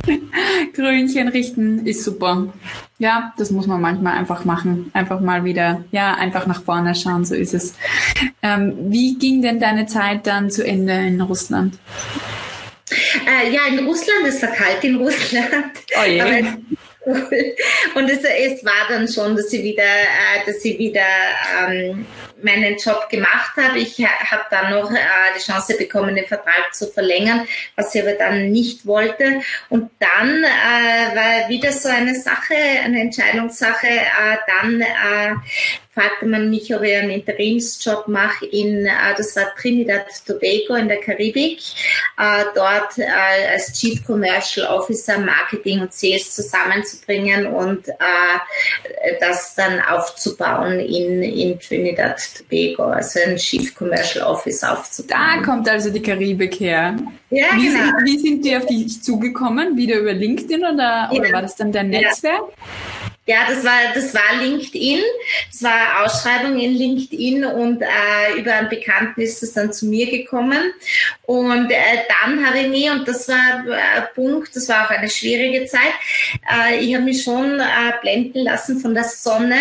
[0.75, 2.53] Krönchen richten ist super.
[2.99, 4.91] Ja, das muss man manchmal einfach machen.
[4.95, 7.75] Einfach mal wieder, ja, einfach nach vorne schauen, so ist es.
[8.43, 11.79] Ähm, wie ging denn deine Zeit dann zu Ende in Russland?
[12.91, 15.73] Äh, ja, in Russland, es war kalt in Russland.
[15.99, 16.45] Oh je.
[17.95, 21.01] Und es, es war dann schon, dass sie wieder, äh, dass sie wieder
[21.67, 22.07] ähm,
[22.43, 23.79] meinen Job gemacht habe.
[23.79, 24.97] Ich habe dann noch äh,
[25.35, 29.41] die Chance bekommen, den Vertrag zu verlängern, was ich aber dann nicht wollte.
[29.71, 33.87] Und dann äh, war wieder so eine Sache, eine Entscheidungssache.
[33.87, 35.35] Äh, dann äh,
[36.01, 40.89] fragte man mich, ob ich einen Interimsjob mache in, äh, das war Trinidad Tobago in
[40.89, 41.61] der Karibik,
[42.19, 43.07] äh, dort äh,
[43.53, 47.89] als Chief Commercial Officer Marketing und Sales zusammenzubringen und
[49.21, 55.21] das dann aufzubauen in, in Trinidad Tobago, also ein Chief Commercial Office aufzubauen.
[55.37, 56.97] Da kommt also die Karibik her.
[57.31, 57.85] Ja, wie, genau.
[57.85, 59.77] sind, wie sind die auf dich zugekommen?
[59.77, 61.11] Wieder über LinkedIn oder, ja.
[61.11, 62.43] oder war das dann dein Netzwerk?
[62.59, 63.10] Ja.
[63.27, 64.99] Ja, das war, das war LinkedIn.
[65.53, 70.11] Das war Ausschreibung in LinkedIn und äh, über einen Bekannten ist es dann zu mir
[70.11, 70.73] gekommen.
[71.27, 75.09] Und äh, dann habe ich mich, und das war ein Punkt, das war auch eine
[75.09, 75.93] schwierige Zeit,
[76.51, 79.61] äh, ich habe mich schon äh, blenden lassen von der Sonne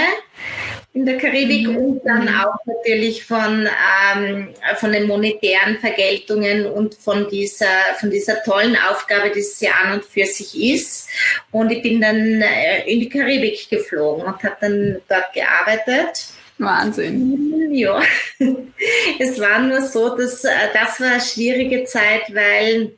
[0.99, 1.77] in der Karibik mhm.
[1.77, 3.69] und dann auch natürlich von,
[4.13, 7.65] ähm, von den monetären Vergeltungen und von dieser,
[7.97, 11.07] von dieser tollen Aufgabe, die es ja an und für sich ist.
[11.51, 16.25] Und ich bin dann äh, in die Karibik geflogen und habe dann dort gearbeitet.
[16.57, 17.69] Wahnsinn.
[17.71, 18.01] Ja,
[19.19, 22.91] es war nur so, dass äh, das war eine schwierige Zeit, weil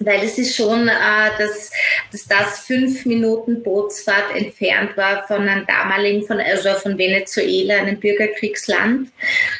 [0.00, 1.70] weil es ist schon, äh, dass,
[2.12, 7.98] dass das fünf Minuten Bootsfahrt entfernt war von einem damaligen, von, also von Venezuela, einem
[7.98, 9.10] Bürgerkriegsland.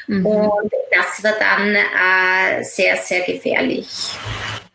[0.07, 0.27] Mhm.
[0.27, 3.87] Und das war dann äh, sehr, sehr gefährlich.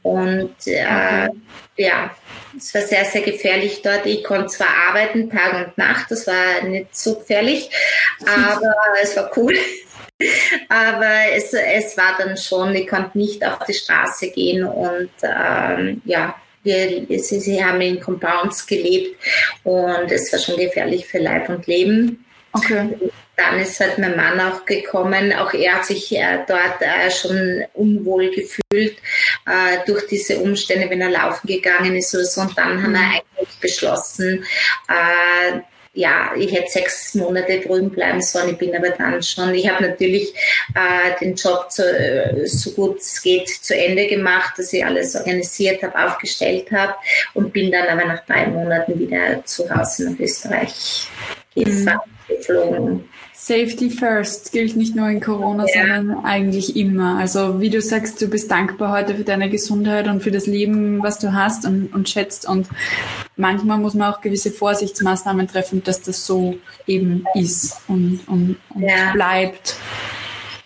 [0.04, 1.30] Und äh,
[1.78, 2.12] ja,
[2.58, 4.06] es war sehr, sehr gefährlich dort.
[4.06, 7.70] Ich konnte zwar arbeiten, Tag und Nacht, das war nicht so gefährlich,
[8.26, 9.56] aber es war cool.
[10.70, 16.00] Aber es, es war dann schon, ich konnte nicht auf die Straße gehen und ähm,
[16.06, 19.18] ja, wir, sie, sie haben in Compounds gelebt
[19.64, 22.24] und es war schon gefährlich für Leib und Leben.
[22.54, 22.90] Okay.
[23.38, 25.34] Dann ist halt mein Mann auch gekommen.
[25.34, 28.98] Auch er hat sich äh, dort äh, schon unwohl gefühlt
[29.46, 32.42] äh, durch diese Umstände, wenn er laufen gegangen ist oder so.
[32.42, 32.84] Und dann mhm.
[32.84, 33.12] haben wir mhm.
[33.12, 34.46] eigentlich beschlossen,
[34.90, 35.60] äh,
[35.94, 38.52] ja, ich hätte sechs Monate drüben bleiben sollen.
[38.52, 40.34] Ich bin aber dann schon, ich habe natürlich
[40.74, 45.16] äh, den Job zu, äh, so gut es geht zu Ende gemacht, dass ich alles
[45.16, 46.96] organisiert habe, aufgestellt habe
[47.34, 51.08] und bin dann aber nach drei Monaten wieder zu Hause nach Österreich
[51.56, 52.36] gefahren, mhm.
[52.36, 53.04] geflogen.
[53.34, 55.82] Safety first gilt nicht nur in Corona, ja.
[55.82, 57.18] sondern eigentlich immer.
[57.18, 61.02] Also wie du sagst, du bist dankbar heute für deine Gesundheit und für das Leben,
[61.02, 62.48] was du hast und, und schätzt.
[62.48, 62.68] Und
[63.38, 68.84] manchmal muss man auch gewisse Vorsichtsmaßnahmen treffen, dass das so eben ist und, und, und
[68.84, 69.12] ja.
[69.14, 69.76] bleibt.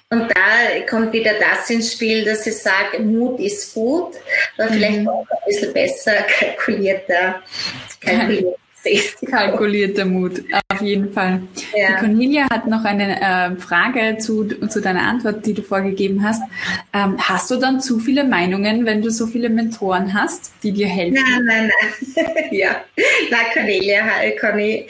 [0.10, 4.16] Und da kommt wieder das ins Spiel, dass ich sage, Mut ist gut,
[4.58, 5.08] aber vielleicht mhm.
[5.08, 7.42] auch ein bisschen besser kalkulierter,
[8.02, 8.65] kalkulierter
[9.30, 11.42] Kalkulierter Mut, auf jeden Fall.
[11.76, 11.88] Ja.
[11.90, 16.42] Die Cornelia hat noch eine äh, Frage zu, zu deiner Antwort, die du vorgegeben hast.
[16.94, 20.88] Ähm, hast du dann zu viele Meinungen, wenn du so viele Mentoren hast, die dir
[20.88, 21.16] helfen?
[21.16, 21.72] Nein, nein,
[22.16, 22.36] nein.
[22.52, 22.84] ja,
[23.32, 24.04] na Cornelia,
[24.40, 24.88] Conny,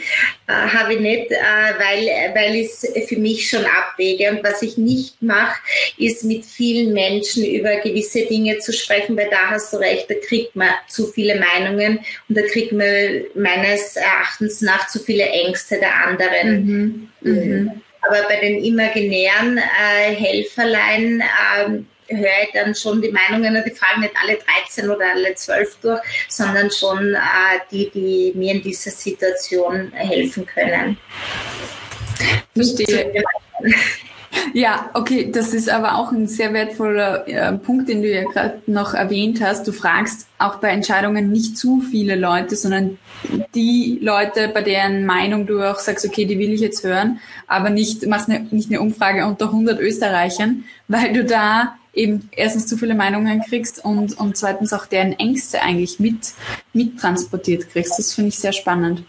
[0.53, 4.29] habe ich nicht, äh, weil, weil ich es für mich schon abwäge.
[4.29, 5.59] Und was ich nicht mache,
[5.97, 10.15] ist mit vielen Menschen über gewisse Dinge zu sprechen, weil da hast du recht, da
[10.15, 15.79] kriegt man zu viele Meinungen und da kriegt man meines Erachtens nach zu viele Ängste
[15.79, 16.65] der anderen.
[16.65, 17.09] Mhm.
[17.21, 17.81] Mhm.
[18.07, 24.01] Aber bei den imaginären äh, Helferlein äh, höre ich dann schon die Meinungen, die fragen
[24.01, 27.19] nicht alle 13 oder alle 12 durch, sondern schon äh,
[27.71, 30.97] die, die mir in dieser Situation helfen können.
[32.53, 33.23] Verstehe.
[34.53, 38.61] Ja, okay, das ist aber auch ein sehr wertvoller äh, Punkt, den du ja gerade
[38.67, 39.67] noch erwähnt hast.
[39.67, 42.97] Du fragst auch bei Entscheidungen nicht zu viele Leute, sondern
[43.53, 47.69] die Leute, bei deren Meinung du auch sagst, okay, die will ich jetzt hören, aber
[47.69, 52.77] nicht, machst eine, nicht eine Umfrage unter 100 Österreichern, weil du da eben erstens zu
[52.77, 56.33] viele Meinungen kriegst und, und zweitens auch deren Ängste eigentlich mit,
[56.73, 57.97] mit transportiert kriegst.
[57.97, 59.03] Das finde ich sehr spannend.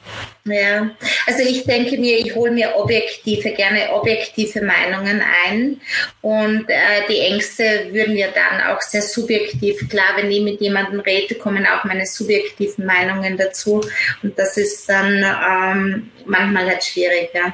[0.44, 0.90] Ja,
[1.27, 5.81] also ich denke mir, ich hole mir objektive, gerne objektive Meinungen ein
[6.20, 9.88] und äh, die Ängste würden ja dann auch sehr subjektiv.
[9.88, 13.83] Klar, wenn ich mit jemandem rede, kommen auch meine subjektiven Meinungen dazu
[14.22, 17.53] und das ist dann ähm, manchmal halt schwieriger.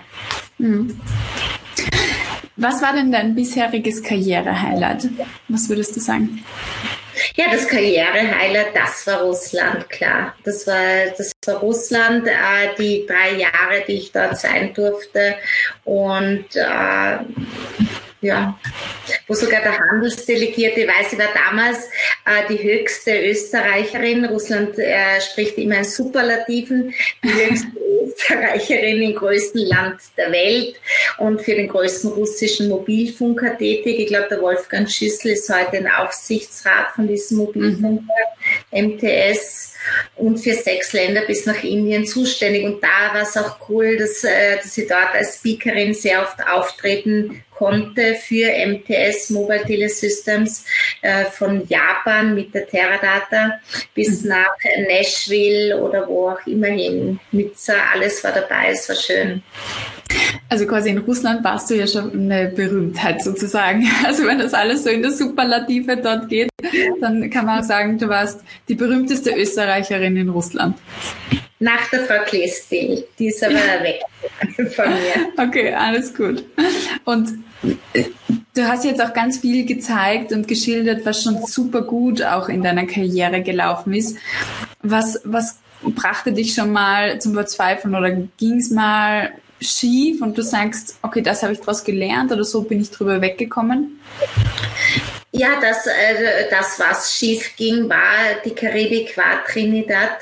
[0.59, 1.01] Mhm.
[2.57, 5.09] Was war denn dein bisheriges Karrierehighlight?
[5.49, 6.45] Was würdest du sagen?
[7.35, 10.35] Ja, das Karrierehighlight, das war Russland, klar.
[10.45, 15.37] Das war, das war Russland, äh, die drei Jahre, die ich dort sein durfte.
[15.85, 17.19] Und äh,
[18.23, 18.59] ja,
[19.27, 21.89] wo sogar der Handelsdelegierte, weiß ich war damals
[22.25, 24.25] äh, die höchste Österreicherin.
[24.25, 27.67] Russland äh, spricht immer in Superlativen, die höchste
[28.07, 30.77] Österreicherin im größten Land der Welt
[31.19, 33.99] und für den größten russischen Mobilfunker tätig.
[33.99, 38.05] Ich glaube, der Wolfgang Schüssel ist heute ein Aufsichtsrat von diesem Mobilfunker,
[38.71, 39.75] MTS
[40.17, 42.65] und für sechs Länder bis nach Indien zuständig.
[42.65, 46.39] Und da war es auch cool, dass, äh, dass ich dort als Speakerin sehr oft
[46.47, 50.65] auftreten konnte für MTS Mobile Telesystems
[51.01, 53.61] äh, von Japan mit der Teradata
[53.95, 54.31] bis mhm.
[54.31, 54.57] nach
[54.89, 57.21] Nashville oder wo auch immer hin.
[57.31, 59.45] Nizza, alles war dabei, es war schön.
[60.49, 63.89] Also quasi in Russland warst du ja schon eine Berühmtheit sozusagen.
[64.05, 66.51] Also wenn das alles so in der Superlative dort geht,
[67.01, 70.77] dann kann man auch sagen, du warst die berühmteste Österreicherin in Russland.
[71.63, 74.01] Nach der Frau Klestil, die ist aber weg
[74.75, 75.33] von mir.
[75.39, 76.45] Okay, alles gut.
[77.05, 77.39] Und
[78.55, 82.63] Du hast jetzt auch ganz viel gezeigt und geschildert, was schon super gut auch in
[82.63, 84.19] deiner Karriere gelaufen ist.
[84.83, 90.43] Was, was brachte dich schon mal zum Verzweifeln oder ging es mal schief und du
[90.43, 94.01] sagst, okay, das habe ich daraus gelernt oder so bin ich drüber weggekommen?
[95.35, 100.19] Ja, das, äh, das, was schief ging, war die Karibik, war Trinidad.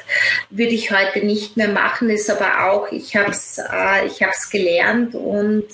[0.51, 4.49] Würde ich heute nicht mehr machen, ist aber auch, ich habe es äh, ich hab's
[4.49, 5.65] gelernt und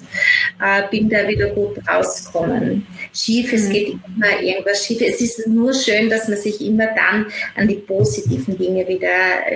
[0.58, 2.86] äh, bin da wieder gut rausgekommen.
[3.12, 3.72] Schief, es mhm.
[3.72, 5.02] geht immer irgendwas schief.
[5.02, 9.08] Es ist nur schön, dass man sich immer dann an die positiven Dinge wieder,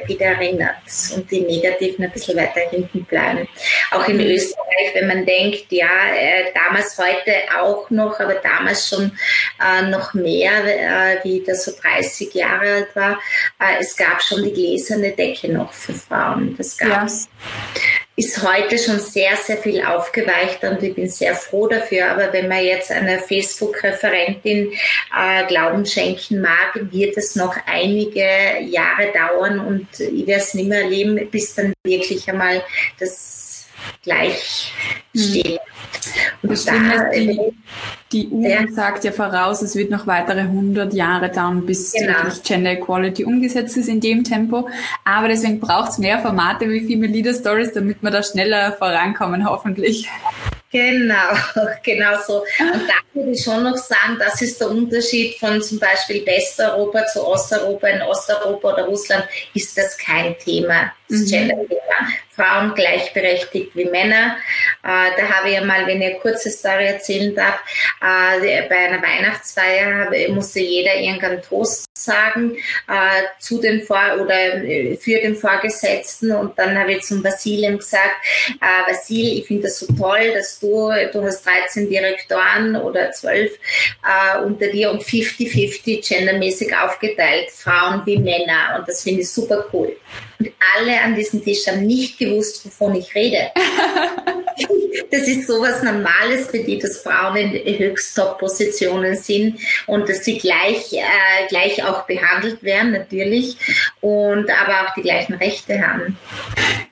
[0.05, 0.77] wieder erinnert
[1.16, 3.49] und die negativen ein bisschen weiter hinten bleiben.
[3.93, 4.25] Auch in mhm.
[4.25, 9.12] Österreich, wenn man denkt, ja, äh, damals, heute auch noch, aber damals schon
[9.59, 13.12] äh, äh, noch mehr, äh, wie das so 30 Jahre alt war.
[13.59, 16.54] Äh, es gab schon die gläserne Decke noch für Frauen.
[16.56, 17.28] Das gab's.
[17.44, 17.80] Ja.
[18.16, 22.11] Ist heute schon sehr, sehr viel aufgeweicht und ich bin sehr froh dafür.
[22.11, 24.72] Aber wenn man jetzt einer Facebook-Referentin
[25.16, 28.26] äh, Glauben schenken mag, wird es noch einige
[28.62, 32.62] Jahre dauern und ich werde es nicht mehr erleben, bis dann wirklich einmal
[32.98, 33.50] das
[34.03, 34.73] gleich.
[35.14, 35.59] Hm.
[36.43, 37.38] Und da, die,
[38.12, 38.73] die UN ja.
[38.73, 42.14] sagt ja voraus, es wird noch weitere 100 Jahre dauern, bis genau.
[42.19, 44.69] wirklich Gender Equality umgesetzt ist in dem Tempo.
[45.05, 49.49] Aber deswegen braucht es mehr Formate wie Female Leader Stories, damit wir da schneller vorankommen,
[49.49, 50.09] hoffentlich.
[50.73, 51.35] Genau,
[51.83, 52.45] genau so.
[52.59, 57.07] Und da würde ich schon noch sagen, das ist der Unterschied von zum Beispiel Westeuropa
[57.07, 57.88] zu Osteuropa.
[57.88, 61.27] In Osteuropa oder Russland ist das kein Thema, das mhm.
[61.27, 61.81] Gender-Thema.
[62.40, 64.37] Frauen gleichberechtigt wie Männer.
[64.83, 67.61] Äh, da habe ich ja mal, wenn ich eine kurze Story erzählen darf,
[68.01, 72.57] äh, bei einer Weihnachtsfeier musste jeder irgendeinen Toast sagen
[72.88, 77.79] äh, zu den Vor oder äh, für den Vorgesetzten und dann habe ich zum Vasilem
[77.79, 78.16] gesagt,
[78.61, 83.53] äh, Vasil, ich finde das so toll, dass du, du hast 13 Direktoren oder 12
[83.53, 89.66] äh, unter dir und 50-50 gendermäßig aufgeteilt, Frauen wie Männer und das finde ich super
[89.73, 89.94] cool.
[90.40, 93.50] Und alle an diesem Tisch haben nicht gewusst, wovon ich rede.
[95.11, 100.94] das ist sowas Normales für die, dass Frauen in Höchsttop-Positionen sind und dass sie gleich,
[100.94, 103.57] äh, gleich auch behandelt werden, natürlich.
[104.00, 106.16] und aber auch die gleichen Rechte haben.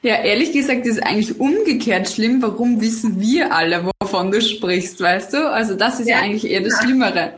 [0.03, 2.43] Ja, ehrlich gesagt ist es eigentlich umgekehrt schlimm.
[2.43, 5.51] Warum wissen wir alle, wovon du sprichst, weißt du?
[5.51, 7.33] Also das ist ja, ja eigentlich eher das Schlimmere.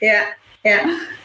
[0.00, 0.20] Ja,
[0.62, 0.80] ja.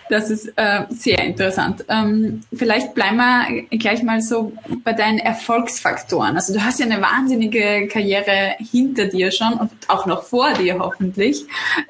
[0.10, 1.86] Das ist äh, sehr interessant.
[1.88, 4.52] Ähm, vielleicht bleiben wir gleich mal so
[4.84, 6.36] bei deinen Erfolgsfaktoren.
[6.36, 10.80] Also du hast ja eine wahnsinnige Karriere hinter dir schon und auch noch vor dir
[10.80, 11.45] hoffentlich.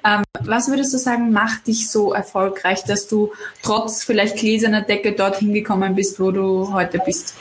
[0.05, 3.31] Ähm, was würdest du sagen, macht dich so erfolgreich, dass du
[3.63, 7.35] trotz vielleicht gläserner Decke dorthin gekommen bist, wo du heute bist?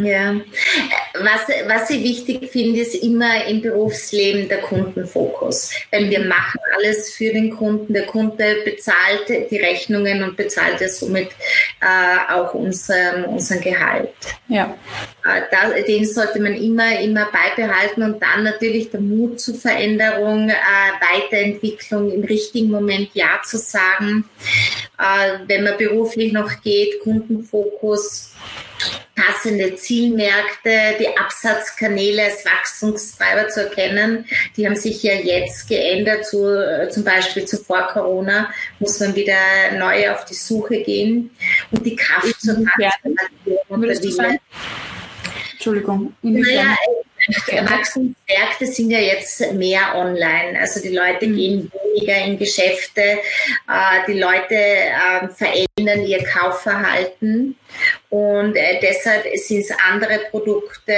[0.00, 0.40] Ja,
[1.20, 5.70] was, was ich wichtig finde, ist immer im Berufsleben der Kundenfokus.
[5.90, 7.92] Weil wir machen alles für den Kunden.
[7.92, 11.28] Der Kunde bezahlt die Rechnungen und bezahlt ja somit
[11.82, 14.14] äh, auch unseren, unseren Gehalt.
[14.48, 14.74] Ja.
[15.26, 20.48] Äh, da, den sollte man immer, immer beibehalten und dann natürlich der Mut zur Veränderung,
[20.48, 20.54] äh,
[21.20, 24.24] Weiterentwicklung im richtigen Moment Ja zu sagen.
[24.98, 28.32] Äh, wenn man beruflich noch geht, Kundenfokus
[29.14, 34.24] passende Zielmärkte, die Absatzkanäle als Wachstumstreiber zu erkennen.
[34.56, 39.34] Die haben sich ja jetzt geändert, zu, äh, zum Beispiel zuvor Corona muss man wieder
[39.78, 41.30] neu auf die Suche gehen
[41.70, 44.38] und die Kraft zur Transformation.
[45.52, 46.12] Entschuldigung.
[46.22, 46.76] Naja,
[47.28, 50.58] Wachstumsmärkte sind ja jetzt mehr online.
[50.58, 51.36] Also die Leute mhm.
[51.36, 53.18] gehen weniger in Geschäfte, äh,
[54.08, 55.28] die Leute äh,
[55.74, 57.56] verändern ihr Kaufverhalten
[58.10, 60.94] und äh, deshalb sind es andere Produkte,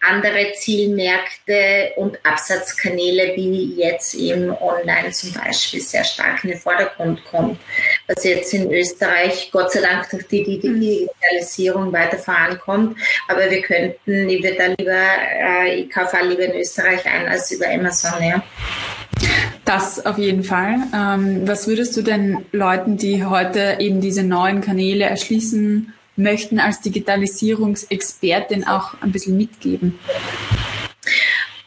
[0.00, 7.24] andere Zielmärkte und Absatzkanäle, wie jetzt im Online zum Beispiel sehr stark in den Vordergrund
[7.24, 7.60] kommt.
[8.08, 12.98] Was jetzt in Österreich Gott sei Dank durch die, die Digitalisierung weiter vorankommt.
[13.28, 15.02] Aber wir könnten, ich würde da lieber,
[15.40, 18.42] äh, ich kaufe lieber in Österreich ein als über Amazon, ja.
[19.66, 20.76] Das auf jeden Fall.
[20.94, 26.80] Ähm, was würdest du denn Leuten, die heute eben diese neuen Kanäle erschließen möchten, als
[26.82, 29.98] Digitalisierungsexpertin auch ein bisschen mitgeben?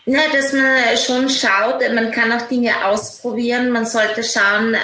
[0.06, 3.70] Ja, dass man schon schaut, man kann auch Dinge ausprobieren.
[3.70, 4.78] Man sollte schauen, äh,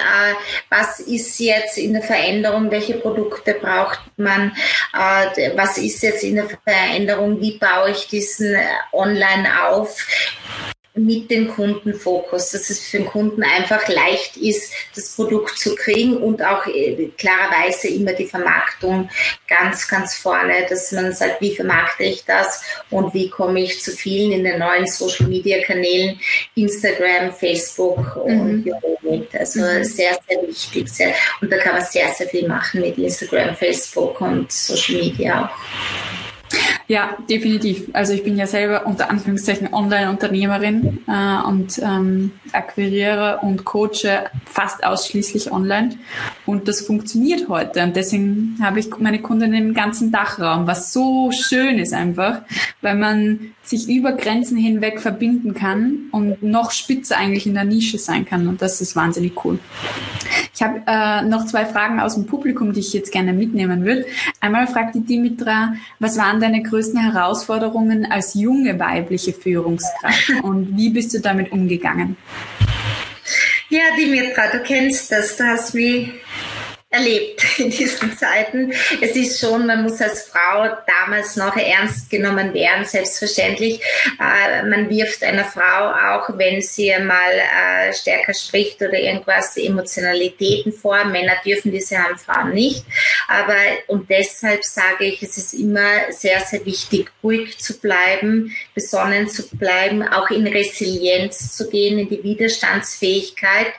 [0.68, 4.52] was ist jetzt in der Veränderung, welche Produkte braucht man,
[4.92, 10.06] äh, was ist jetzt in der Veränderung, wie baue ich diesen äh, online auf
[10.96, 16.16] mit dem Kundenfokus, dass es für den Kunden einfach leicht ist, das Produkt zu kriegen
[16.16, 19.10] und auch äh, klarerweise immer die Vermarktung
[19.46, 23.92] ganz, ganz vorne, dass man sagt, wie vermarkte ich das und wie komme ich zu
[23.92, 26.18] vielen in den neuen Social Media Kanälen,
[26.54, 28.74] Instagram, Facebook und mhm.
[29.02, 29.34] mit.
[29.34, 29.84] Also mhm.
[29.84, 30.88] sehr, sehr wichtig.
[30.88, 35.44] Sehr, und da kann man sehr, sehr viel machen mit Instagram, Facebook und Social Media
[35.44, 36.35] auch.
[36.88, 37.88] Ja, definitiv.
[37.92, 44.84] Also ich bin ja selber unter Anführungszeichen Online-Unternehmerin äh, und ähm, akquiriere und coache fast
[44.84, 45.96] ausschließlich online.
[46.44, 47.82] Und das funktioniert heute.
[47.82, 52.42] Und deswegen habe ich meine Kunden im ganzen Dachraum, was so schön ist einfach,
[52.82, 57.98] weil man sich über Grenzen hinweg verbinden kann und noch spitzer eigentlich in der Nische
[57.98, 58.46] sein kann.
[58.46, 59.58] Und das ist wahnsinnig cool.
[60.54, 64.06] Ich habe äh, noch zwei Fragen aus dem Publikum, die ich jetzt gerne mitnehmen würde.
[64.40, 70.90] Einmal fragt die Dimitra, was waren deine größten Herausforderungen als junge weibliche Führungskraft und wie
[70.90, 72.16] bist du damit umgegangen?
[73.68, 75.36] Ja, Dimitra, du kennst das.
[75.36, 76.12] Du hast mich
[76.96, 78.72] erlebt in diesen Zeiten.
[79.00, 83.80] Es ist schon, man muss als Frau damals noch ernst genommen werden, selbstverständlich.
[84.20, 90.72] Äh, man wirft einer Frau auch, wenn sie mal äh, stärker spricht oder irgendwas, Emotionalitäten
[90.72, 91.04] vor.
[91.04, 92.84] Männer dürfen diese haben, Frauen nicht.
[93.28, 93.56] Aber
[93.88, 99.48] und deshalb sage ich, es ist immer sehr, sehr wichtig, ruhig zu bleiben, besonnen zu
[99.56, 103.72] bleiben, auch in Resilienz zu gehen, in die Widerstandsfähigkeit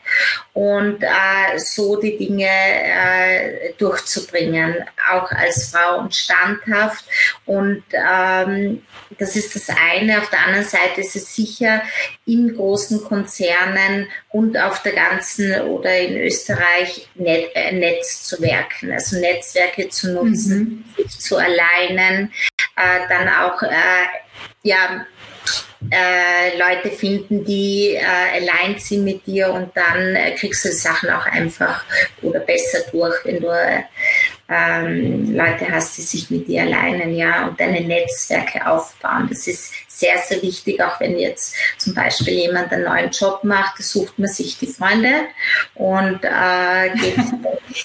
[0.53, 4.75] und äh, so die Dinge äh, durchzubringen,
[5.11, 7.05] auch als Frau und standhaft.
[7.45, 8.81] Und ähm,
[9.17, 10.19] das ist das eine.
[10.19, 11.81] Auf der anderen Seite ist es sicher
[12.25, 18.91] in großen Konzernen und auf der ganzen oder in Österreich Net, äh, Netz zu werken,
[18.91, 21.03] also Netzwerke zu nutzen, mhm.
[21.03, 22.31] sich zu alleinen,
[22.75, 24.05] äh, dann auch äh,
[24.63, 25.05] ja
[25.91, 31.09] äh, Leute finden, die äh, allein sind mit dir und dann äh, kriegst du Sachen
[31.09, 31.83] auch einfach
[32.21, 33.51] oder besser durch, wenn du
[34.49, 39.27] ähm, Leute hast, die sich mit dir alleinen, ja, und deine Netzwerke aufbauen.
[39.29, 43.81] Das ist sehr, sehr wichtig, auch wenn jetzt zum Beispiel jemand einen neuen Job macht,
[43.81, 45.25] sucht man sich die Freunde
[45.73, 47.17] und äh, geht,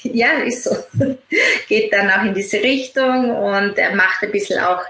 [0.14, 0.76] ja, ist so,
[1.68, 4.82] geht dann auch in diese Richtung und macht ein bisschen auch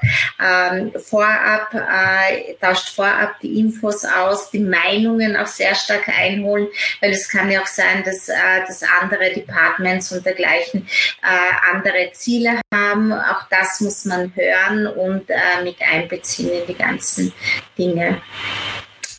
[0.42, 6.66] ähm, vorab, äh, tauscht vorab die Infos aus, die Meinungen auch sehr stark einholen,
[7.00, 8.34] weil es kann ja auch sein, dass, äh,
[8.66, 10.88] dass andere Departments und dergleichen
[11.22, 13.12] äh, andere Ziele haben.
[13.12, 16.74] Auch das muss man hören und äh, mit einbeziehen in die
[17.12, 17.32] ganzen
[17.78, 18.20] Dinge.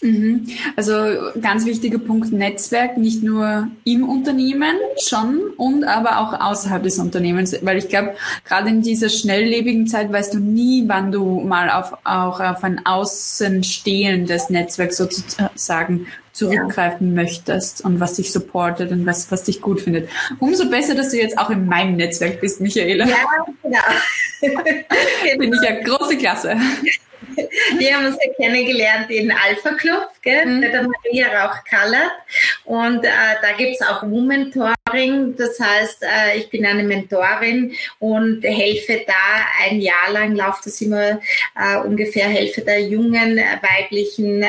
[0.01, 0.47] Mhm.
[0.75, 0.93] Also
[1.39, 7.55] ganz wichtiger Punkt Netzwerk, nicht nur im Unternehmen schon und aber auch außerhalb des Unternehmens,
[7.61, 11.93] weil ich glaube, gerade in dieser schnelllebigen Zeit weißt du nie, wann du mal auf,
[12.03, 17.21] auch auf ein außenstehendes Netzwerk sozusagen zurückgreifen ja.
[17.23, 20.09] möchtest und was dich supportet und was, was dich gut findet.
[20.39, 23.07] Umso besser, dass du jetzt auch in meinem Netzwerk bist, Michaela.
[23.07, 23.15] Ja,
[23.61, 23.77] genau.
[25.39, 26.57] Finde ich ja große Klasse.
[27.77, 30.61] Wir haben uns ja kennengelernt in Alpha Club, gell, mhm.
[30.61, 32.11] bei der Maria Rauch-Kallert.
[32.65, 33.09] Und äh,
[33.41, 35.35] da gibt es auch Woman Mentoring.
[35.35, 39.13] Das heißt, äh, ich bin eine Mentorin und helfe da
[39.63, 41.19] ein Jahr lang, läuft das immer
[41.55, 44.45] äh, ungefähr, helfe da jungen äh, weiblichen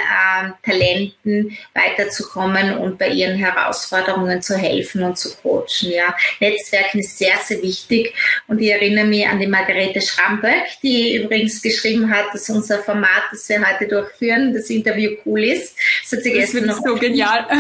[0.65, 5.91] Talenten weiterzukommen und bei ihren Herausforderungen zu helfen und zu coachen.
[5.91, 6.15] Ja.
[6.41, 8.15] Netzwerken ist sehr, sehr wichtig
[8.49, 13.25] und ich erinnere mich an die Margarete Schramböck, die übrigens geschrieben hat, dass unser Format,
[13.31, 15.77] das wir heute durchführen, das Interview cool ist.
[16.03, 17.47] Das, hat sie das finde ich so genial.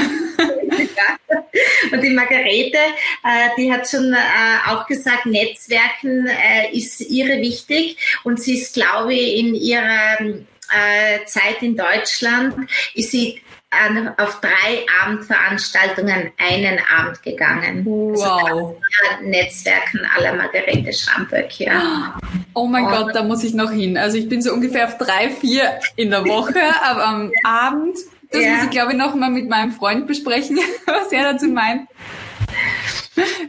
[1.92, 7.96] Und die Margarete, äh, die hat schon äh, auch gesagt, Netzwerken äh, ist ihre wichtig
[8.24, 10.18] und sie ist, glaube ich, in ihrer
[11.26, 13.40] Zeit in Deutschland, ist sie
[14.16, 17.78] auf drei Abendveranstaltungen einen Abend gegangen.
[17.78, 18.40] Also wow.
[18.48, 18.76] Also
[19.22, 22.18] Netzwerken aller Margarete Schramböck, ja.
[22.54, 23.96] Oh mein Und Gott, da muss ich noch hin.
[23.96, 27.98] Also ich bin so ungefähr auf drei, vier in der Woche, aber am Abend
[28.34, 28.54] das ja.
[28.54, 31.88] muss ich, glaube ich, noch mal mit meinem Freund besprechen, was er dazu meint.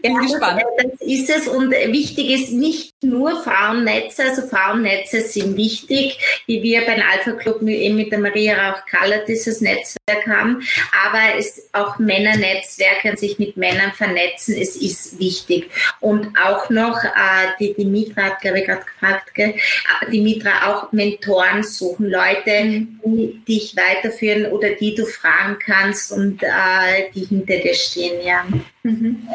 [0.01, 0.61] Bin ja, gespannt.
[0.77, 6.61] Das, das, ist es und wichtig ist nicht nur Frauennetze, also Frauennetze sind wichtig, wie
[6.61, 10.61] wir beim Alpha Club eben mit der Maria Rauch-Kaller dieses Netzwerk haben,
[11.05, 15.69] aber es auch Männernetzwerke sich mit Männern vernetzen, es ist wichtig.
[15.99, 19.49] Und auch noch, äh, die, Mitra hat, glaube ich, gerade gefragt, gell?
[19.51, 22.99] Äh, die Mitra auch Mentoren suchen, Leute, mhm.
[23.05, 28.45] die dich weiterführen oder die du fragen kannst und äh, die hinter dir stehen, ja.
[28.83, 29.27] Mhm.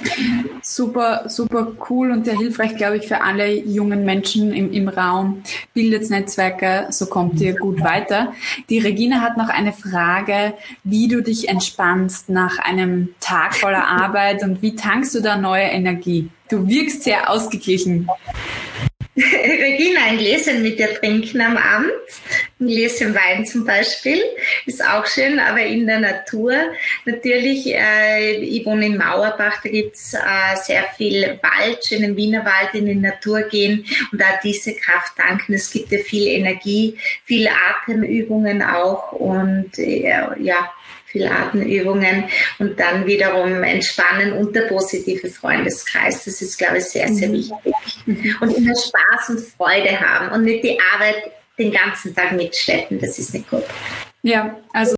[0.63, 5.43] Super, super cool und sehr hilfreich, glaube ich, für alle jungen Menschen im, im Raum.
[5.75, 8.33] Bildet Netzwerke, so kommt ihr gut weiter.
[8.69, 10.55] Die Regina hat noch eine Frage,
[10.85, 15.65] wie du dich entspannst nach einem Tag voller Arbeit und wie tankst du da neue
[15.65, 16.29] Energie?
[16.49, 18.09] Du wirkst sehr ausgeglichen.
[19.45, 21.91] Regina, ein Gläschen mit dir trinken am Abend.
[22.59, 24.21] Ein Gläschen Wein zum Beispiel.
[24.67, 26.55] Ist auch schön, aber in der Natur.
[27.05, 32.75] Natürlich, äh, ich wohne in Mauerbach, da gibt's äh, sehr viel Wald, schön im Wienerwald
[32.75, 35.55] in die Natur gehen und da diese Kraft tanken.
[35.55, 40.09] Es gibt ja viel Energie, viele Atemübungen auch und äh,
[40.39, 40.71] ja,
[41.11, 42.25] viel Atemübungen
[42.59, 46.25] und dann wiederum entspannen und der positive Freundeskreis.
[46.25, 47.33] Das ist, glaube ich, sehr, sehr mhm.
[47.35, 47.75] wichtig.
[48.07, 48.37] Mhm.
[48.41, 53.01] Und immer Spaß und Freude haben und nicht die Arbeit den ganzen Tag mitschleppen.
[53.01, 53.65] Das ist nicht gut.
[54.23, 54.95] Ja, also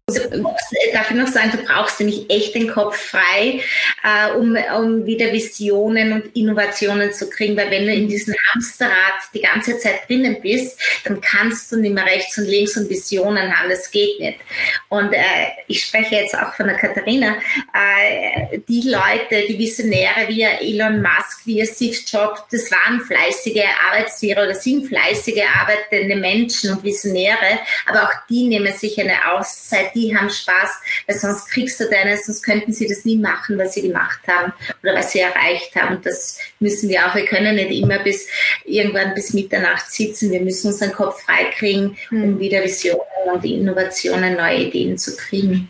[0.93, 3.61] darf ich noch sagen, du brauchst nämlich echt den Kopf frei,
[4.03, 9.15] äh, um, um wieder Visionen und Innovationen zu kriegen, weil wenn du in diesem Hamsterrad
[9.33, 13.57] die ganze Zeit drinnen bist, dann kannst du nicht mehr rechts und links und Visionen
[13.57, 14.41] haben, das geht nicht.
[14.89, 15.21] Und äh,
[15.69, 17.37] ich spreche jetzt auch von der Katharina,
[17.73, 24.43] äh, die Leute, die Visionäre wie Elon Musk, wie Steve Jobs, das waren fleißige Arbeitstiere
[24.43, 29.95] oder sind fleißige arbeitende Menschen und Visionäre, aber auch die nehmen sich eine eine Auszeit,
[29.95, 30.71] die haben Spaß,
[31.07, 34.53] weil sonst kriegst du deine, sonst könnten sie das nie machen, was sie gemacht haben
[34.83, 35.97] oder was sie erreicht haben.
[35.97, 37.15] Und das müssen wir auch.
[37.15, 38.29] Wir können nicht immer bis
[38.65, 40.31] irgendwann bis Mitternacht sitzen.
[40.31, 42.39] Wir müssen unseren Kopf freikriegen, um hm.
[42.39, 43.01] wieder Visionen
[43.33, 45.69] und Innovationen, neue Ideen zu kriegen.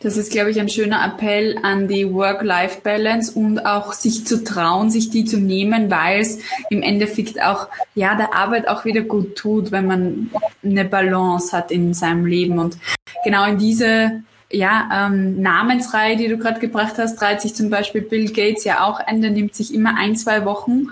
[0.00, 4.90] Das ist, glaube ich, ein schöner Appell an die Work-Life-Balance und auch sich zu trauen,
[4.90, 6.38] sich die zu nehmen, weil es
[6.70, 10.30] im Endeffekt auch, ja, der Arbeit auch wieder gut tut, wenn man
[10.62, 12.60] eine Balance hat in seinem Leben.
[12.60, 12.78] Und
[13.24, 18.02] genau in diese ja, ähm, Namensreihe, die du gerade gebracht hast, reiht sich zum Beispiel
[18.02, 19.20] Bill Gates ja auch ein.
[19.20, 20.88] Der nimmt sich immer ein, zwei Wochen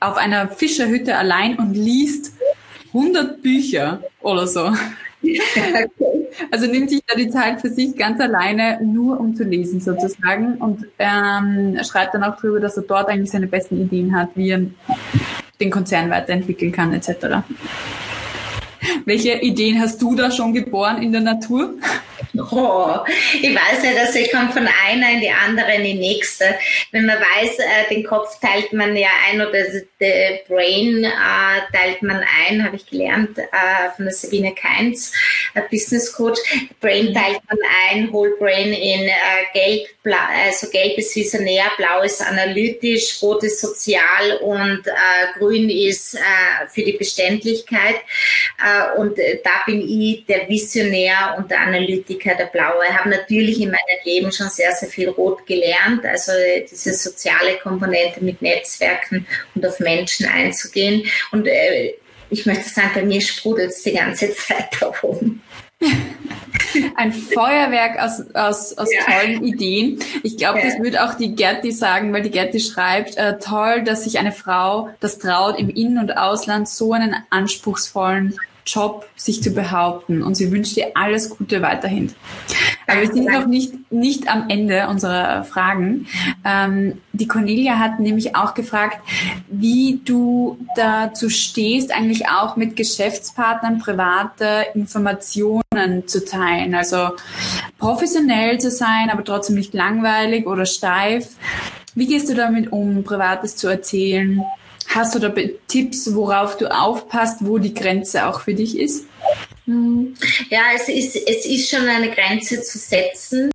[0.00, 2.32] auf einer Fischerhütte allein und liest
[2.94, 4.72] 100 Bücher oder so.
[6.50, 10.56] Also nimmt sich da die Zeit für sich ganz alleine, nur um zu lesen sozusagen
[10.56, 14.50] und ähm, schreibt dann auch darüber, dass er dort eigentlich seine besten Ideen hat, wie
[14.50, 14.62] er
[15.60, 17.42] den Konzern weiterentwickeln kann etc.
[19.04, 21.74] Welche Ideen hast du da schon geboren in der Natur?
[22.50, 22.96] Oh,
[23.40, 26.56] ich weiß nicht, also ich komme von einer in die andere in die nächste.
[26.92, 29.64] Wenn man weiß, äh, den Kopf teilt man ja ein oder
[30.00, 33.44] the Brain äh, teilt man ein, habe ich gelernt äh,
[33.96, 35.12] von der Sabine Keinz.
[35.70, 36.38] Business Coach.
[36.80, 37.58] Brain teilt man
[37.90, 39.12] ein, Whole Brain in äh,
[39.52, 40.16] gelb, blau,
[40.46, 46.18] also gelb ist visionär, blau ist analytisch, rot ist sozial und äh, grün ist äh,
[46.68, 47.96] für die Beständigkeit.
[48.96, 52.84] Und da bin ich der Visionär und der Analytiker, der Blaue.
[52.88, 56.32] Ich habe natürlich in meinem Leben schon sehr, sehr viel rot gelernt, also
[56.70, 61.04] diese soziale Komponente mit Netzwerken und auf Menschen einzugehen.
[61.32, 61.94] Und äh,
[62.30, 65.42] ich möchte sagen, bei mir sprudelt es die ganze Zeit da oben.
[66.96, 69.00] Ein Feuerwerk aus, aus, aus ja.
[69.04, 70.00] tollen Ideen.
[70.22, 70.64] Ich glaube, ja.
[70.64, 74.32] das würde auch die Gerti sagen, weil die Gerti schreibt, äh, toll, dass sich eine
[74.32, 78.38] Frau das traut, im In- und Ausland so einen anspruchsvollen
[78.68, 82.12] Job sich zu behaupten und sie wünscht dir alles Gute weiterhin.
[82.86, 86.06] Aber wir sind noch nicht, nicht am Ende unserer Fragen.
[86.44, 88.98] Ähm, die Cornelia hat nämlich auch gefragt,
[89.48, 96.74] wie du dazu stehst, eigentlich auch mit Geschäftspartnern private Informationen zu teilen.
[96.74, 97.10] Also
[97.78, 101.36] professionell zu sein, aber trotzdem nicht langweilig oder steif.
[101.94, 104.42] Wie gehst du damit um, Privates zu erzählen?
[104.88, 105.32] Hast du da
[105.68, 109.04] Tipps, worauf du aufpasst, wo die Grenze auch für dich ist?
[109.66, 110.14] Hm.
[110.50, 113.50] Ja, es ist, es ist schon eine Grenze zu setzen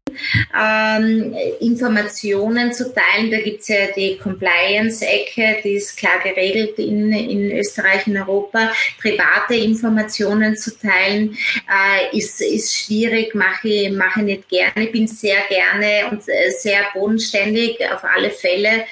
[0.59, 3.31] ähm, Informationen zu teilen.
[3.31, 8.71] Da gibt es ja die Compliance-Ecke, die ist klar geregelt in, in Österreich und Europa.
[9.01, 14.85] Private Informationen zu teilen äh, ist, ist schwierig, mache ich, mache ich nicht gerne.
[14.85, 18.85] Ich bin sehr gerne und sehr bodenständig auf alle Fälle.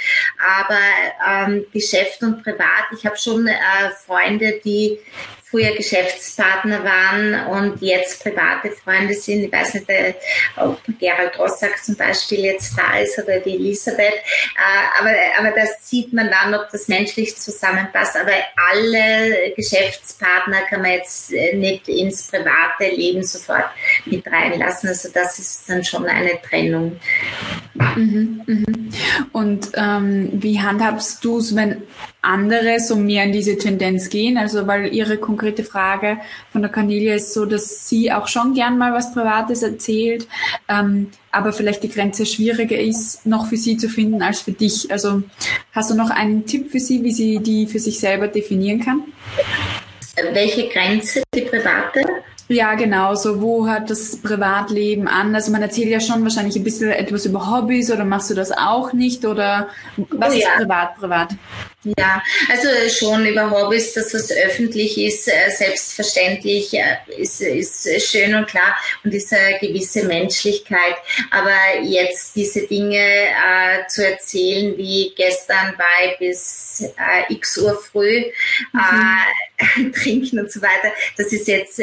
[0.60, 3.54] Aber ähm, Geschäft und Privat, ich habe schon äh,
[4.06, 5.00] Freunde, die
[5.52, 9.43] früher Geschäftspartner waren und jetzt private Freunde sind.
[9.43, 10.14] Ich weiß nicht, äh,
[10.56, 14.14] ob Gerald Rossack zum Beispiel jetzt da ist oder die Elisabeth.
[14.14, 18.16] Äh, aber, aber das sieht man dann, ob das menschlich zusammenpasst.
[18.16, 18.32] Aber
[18.72, 23.66] alle Geschäftspartner kann man jetzt äh, nicht ins private Leben sofort
[24.06, 24.89] mit reinlassen.
[24.89, 26.99] Also das ist dann schon eine Trennung.
[27.74, 28.89] Mhm, mhm.
[29.34, 31.84] Und ähm, wie handhabst du es, wenn
[32.22, 34.38] andere so mehr in diese Tendenz gehen?
[34.38, 36.17] Also weil ihre konkrete Frage
[36.51, 40.28] von der Cornelia ist so, dass sie auch schon gern mal was Privates erzählt,
[40.67, 44.91] ähm, aber vielleicht die Grenze schwieriger ist, noch für sie zu finden als für dich.
[44.91, 45.24] Also
[45.72, 49.03] hast du noch einen Tipp für sie, wie sie die für sich selber definieren kann?
[50.34, 52.01] Welche Grenze, die private?
[52.51, 53.15] Ja, genau.
[53.15, 55.34] So, wo hat das Privatleben an?
[55.34, 58.51] Also man erzählt ja schon wahrscheinlich ein bisschen etwas über Hobbys oder machst du das
[58.51, 59.24] auch nicht?
[59.26, 59.69] Oder
[60.09, 60.49] was oh, ist ja.
[60.57, 61.30] privat, privat?
[61.84, 68.36] Ja, also schon über Hobbys, dass das öffentlich ist, äh, selbstverständlich äh, ist, ist schön
[68.36, 70.96] und klar und ist eine gewisse Menschlichkeit.
[71.32, 77.76] Aber jetzt diese Dinge äh, zu erzählen, wie gestern war ich bis äh, x Uhr
[77.76, 78.26] früh
[78.74, 78.80] mhm.
[78.80, 81.82] äh, trinken und so weiter, das ist jetzt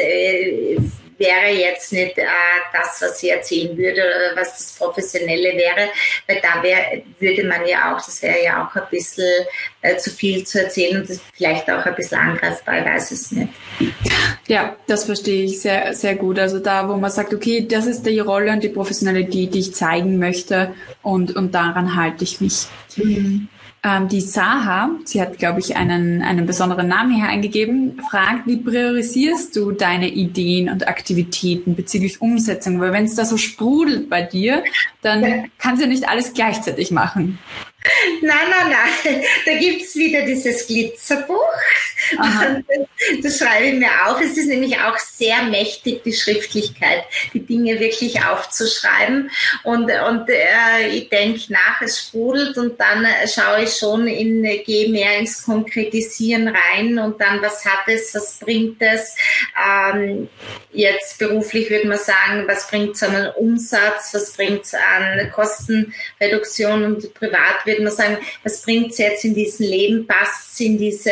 [1.19, 2.25] wäre jetzt nicht äh,
[2.73, 5.89] das, was sie erzählen würde oder was das Professionelle wäre,
[6.27, 9.45] weil da wär, würde man ja auch, das wäre ja auch ein bisschen
[9.81, 13.31] äh, zu viel zu erzählen und das vielleicht auch ein bisschen angreifbar, ich weiß es
[13.31, 13.49] nicht.
[14.47, 16.39] Ja, das verstehe ich sehr, sehr gut.
[16.39, 19.75] Also da, wo man sagt, okay, das ist die Rolle und die Professionalität, die ich
[19.75, 22.65] zeigen möchte und, und daran halte ich mich.
[22.95, 23.47] Mhm.
[23.81, 28.57] Ähm, die Saha, sie hat, glaube ich, einen, einen besonderen Namen hier eingegeben, fragt, wie
[28.57, 32.81] priorisierst du deine Ideen und Aktivitäten bezüglich Umsetzung?
[32.81, 34.63] Weil wenn es da so sprudelt bei dir,
[35.01, 37.39] dann kannst du ja nicht alles gleichzeitig machen.
[38.21, 39.23] Nein, nein, nein.
[39.45, 41.47] Da gibt es wieder dieses Glitzerbuch.
[42.17, 44.19] Das, das, schreibe ich mir auf.
[44.19, 47.03] Es ist nämlich auch sehr mächtig, die Schriftlichkeit,
[47.33, 49.31] die Dinge wirklich aufzuschreiben.
[49.63, 54.89] Und, und äh, ich denke nach, es sprudelt und dann schaue ich schon in, gehe
[54.89, 59.15] mehr ins Konkretisieren rein und dann, was hat es, was bringt es?
[59.57, 60.29] Ähm,
[60.71, 66.85] jetzt beruflich würde man sagen, was bringt es an Umsatz, was bringt es an Kostenreduktion
[66.85, 70.77] und privat würde man sagen, was bringt es jetzt in diesem Leben, passt es in
[70.77, 71.11] diese,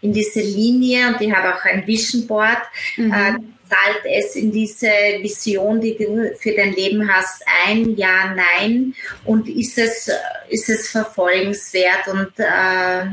[0.00, 2.62] in diese Linie und ich habe auch ein Vision Board.
[2.96, 3.12] Mhm.
[3.12, 3.32] Äh,
[3.68, 4.88] zahlt es in diese
[5.20, 8.94] Vision, die du für dein Leben hast, ein, ja, nein?
[9.24, 10.10] Und ist es,
[10.48, 13.06] ist es verfolgenswert und äh,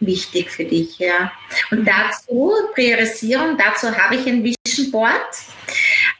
[0.00, 1.32] wichtig für dich, ja?
[1.70, 1.86] Und mhm.
[1.86, 5.12] dazu, Priorisierung, dazu habe ich ein Vision Board.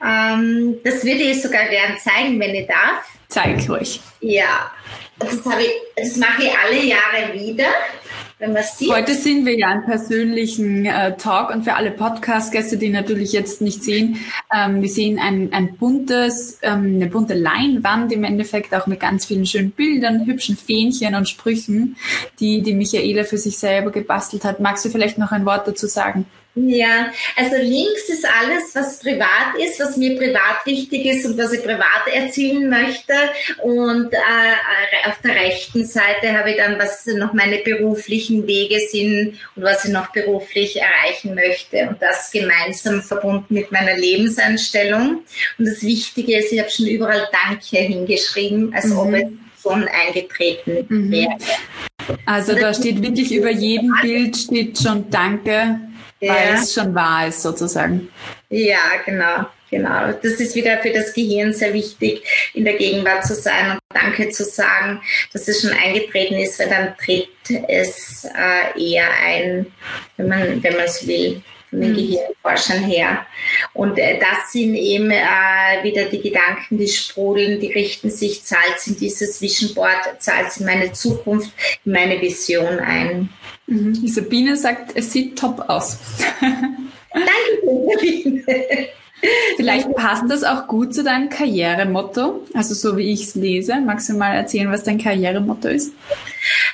[0.04, 3.06] Ähm, das würde ich sogar gerne zeigen, wenn ich darf.
[3.28, 4.00] Zeig ruhig.
[4.20, 4.72] Ja,
[5.20, 7.68] das, ich, das mache ich alle Jahre wieder.
[8.41, 8.91] Wenn man sieht.
[8.91, 13.61] Heute sind wir ja im persönlichen äh, Talk und für alle Podcast-Gäste, die natürlich jetzt
[13.61, 14.16] nicht sehen,
[14.51, 19.26] ähm, wir sehen ein, ein buntes, ähm, eine bunte Leinwand im Endeffekt auch mit ganz
[19.26, 21.97] vielen schönen Bildern, hübschen Fähnchen und Sprüchen,
[22.41, 24.59] die die Michaela für sich selber gebastelt hat.
[24.59, 26.24] Magst du vielleicht noch ein Wort dazu sagen?
[26.57, 31.53] Ja, also links ist alles, was privat ist, was mir privat wichtig ist und was
[31.53, 33.14] ich privat erzielen möchte.
[33.62, 39.38] Und äh, auf der rechten Seite habe ich dann, was noch meine beruflichen Wege sind
[39.56, 41.88] und was ich noch beruflich erreichen möchte.
[41.88, 45.22] Und das gemeinsam verbunden mit meiner Lebenseinstellung.
[45.58, 48.98] Und das Wichtige ist, ich habe schon überall Danke hingeschrieben, als mhm.
[48.98, 49.24] ob es
[49.62, 51.10] schon eingetreten mhm.
[51.10, 51.36] wäre.
[52.26, 55.80] Also da steht wirklich über jedem Bild steht schon Danke
[56.20, 56.34] ja.
[56.34, 58.08] weil es schon wahr ist sozusagen.
[58.48, 59.46] Ja, genau.
[59.70, 62.22] Genau, das ist wieder für das Gehirn sehr wichtig,
[62.54, 65.00] in der Gegenwart zu sein und Danke zu sagen,
[65.32, 67.28] dass es schon eingetreten ist, weil dann tritt
[67.68, 69.66] es äh, eher ein,
[70.16, 71.96] wenn man, wenn man es will von den mhm.
[71.96, 73.26] Gehirnforschern her.
[73.72, 78.86] Und äh, das sind eben äh, wieder die Gedanken, die sprudeln, die richten sich, zahlt
[78.86, 81.52] in dieses Vision Board, zahlt in meine Zukunft,
[81.84, 83.28] in meine Vision ein.
[83.66, 84.06] Mhm.
[84.06, 85.98] Sabine sagt, es sieht top aus.
[86.40, 87.30] Danke,
[87.88, 88.88] Sabine.
[89.56, 93.80] Vielleicht passt das auch gut zu deinem Karrieremotto, also so wie ich es lese.
[93.80, 95.92] Magst du mal erzählen, was dein Karrieremotto ist?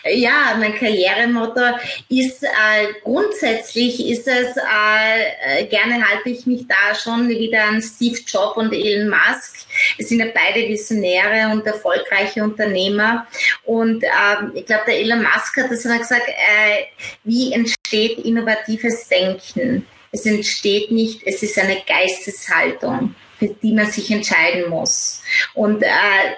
[0.05, 1.61] Ja, mein Karrieremotto
[2.09, 7.83] ist äh, grundsätzlich ist es, äh, äh, gerne halte ich mich da schon wieder an
[7.83, 9.67] Steve Jobs und Elon Musk.
[9.99, 13.27] Es sind ja beide Visionäre und erfolgreiche Unternehmer.
[13.65, 16.85] Und ähm, ich glaube, der Elon Musk hat das immer gesagt, äh,
[17.25, 19.87] wie entsteht innovatives Denken?
[20.17, 25.23] Es entsteht nicht, es ist eine Geisteshaltung für die man sich entscheiden muss.
[25.55, 25.89] Und äh,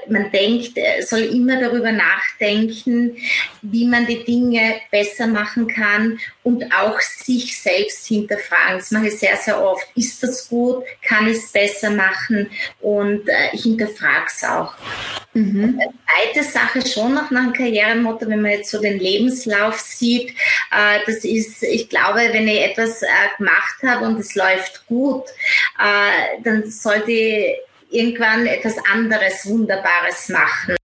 [0.09, 3.17] man denkt, äh, soll immer darüber nachdenken,
[3.63, 8.79] wie man die Dinge besser machen kann und auch sich selbst hinterfragen.
[8.79, 9.87] Das mache ich sehr, sehr oft.
[9.95, 10.85] Ist das gut?
[11.03, 12.51] Kann ich es besser machen?
[12.81, 14.75] Und äh, ich hinterfrage es auch.
[15.35, 15.81] Mhm.
[16.07, 20.31] Zweite Sache schon noch nach dem Karrieremotto, wenn man jetzt so den Lebenslauf sieht,
[20.71, 25.25] äh, das ist, ich glaube, wenn ich etwas äh, gemacht habe und es läuft gut,
[25.79, 27.59] äh, dann sollte
[27.91, 30.77] irgendwann etwas anderes Wunderbares machen.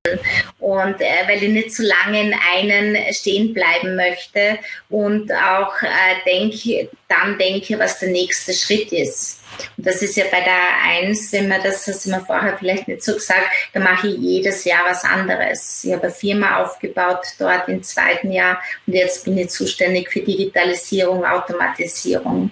[0.58, 6.24] Und äh, weil ich nicht zu lange in einen stehen bleiben möchte und auch äh,
[6.26, 9.40] denke, dann denke, was der nächste Schritt ist.
[9.76, 13.02] Und das ist ja bei der Eins, wenn man das, das wir vorher vielleicht nicht
[13.02, 15.84] so gesagt, da mache ich jedes Jahr was anderes.
[15.84, 20.20] Ich habe eine Firma aufgebaut dort im zweiten Jahr und jetzt bin ich zuständig für
[20.20, 22.50] Digitalisierung, Automatisierung.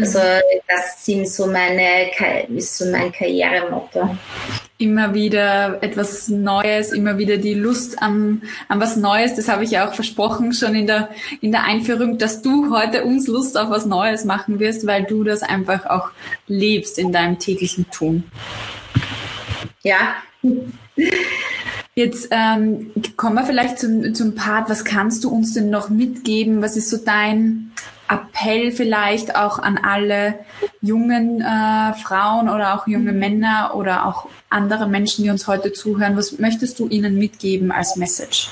[0.00, 0.40] Also mhm.
[0.68, 2.10] das sind so meine,
[2.48, 4.16] ist so mein Karrieremotto
[4.80, 9.34] immer wieder etwas Neues, immer wieder die Lust an, an was Neues.
[9.34, 11.10] Das habe ich ja auch versprochen schon in der,
[11.42, 15.22] in der Einführung, dass du heute uns Lust auf was Neues machen wirst, weil du
[15.22, 16.10] das einfach auch
[16.50, 18.24] lebst in deinem täglichen Tun.
[19.82, 20.16] Ja.
[21.94, 26.62] Jetzt ähm, kommen wir vielleicht zum, zum Part, was kannst du uns denn noch mitgeben?
[26.62, 27.72] Was ist so dein
[28.08, 30.40] Appell vielleicht auch an alle
[30.80, 36.16] jungen äh, Frauen oder auch junge Männer oder auch andere Menschen, die uns heute zuhören?
[36.16, 38.48] Was möchtest du ihnen mitgeben als Message?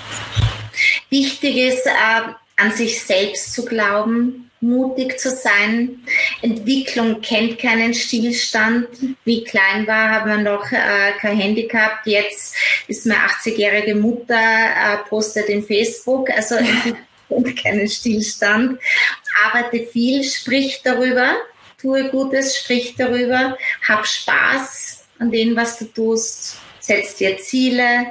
[1.11, 6.01] Wichtig ist, äh, an sich selbst zu glauben, mutig zu sein.
[6.43, 8.89] Entwicklung kennt keinen Stillstand.
[9.25, 12.07] Wie klein war, haben wir noch äh, kein Handy gehabt.
[12.07, 12.57] Jetzt
[12.87, 16.31] ist meine 80-jährige Mutter, äh, postet in Facebook.
[16.31, 16.57] Also
[17.29, 18.79] und keinen Stillstand.
[19.45, 21.37] Arbeite viel, sprich darüber,
[21.81, 23.57] tue Gutes, sprich darüber,
[23.87, 26.59] hab Spaß an dem, was du tust,
[26.89, 28.07] setz dir Ziele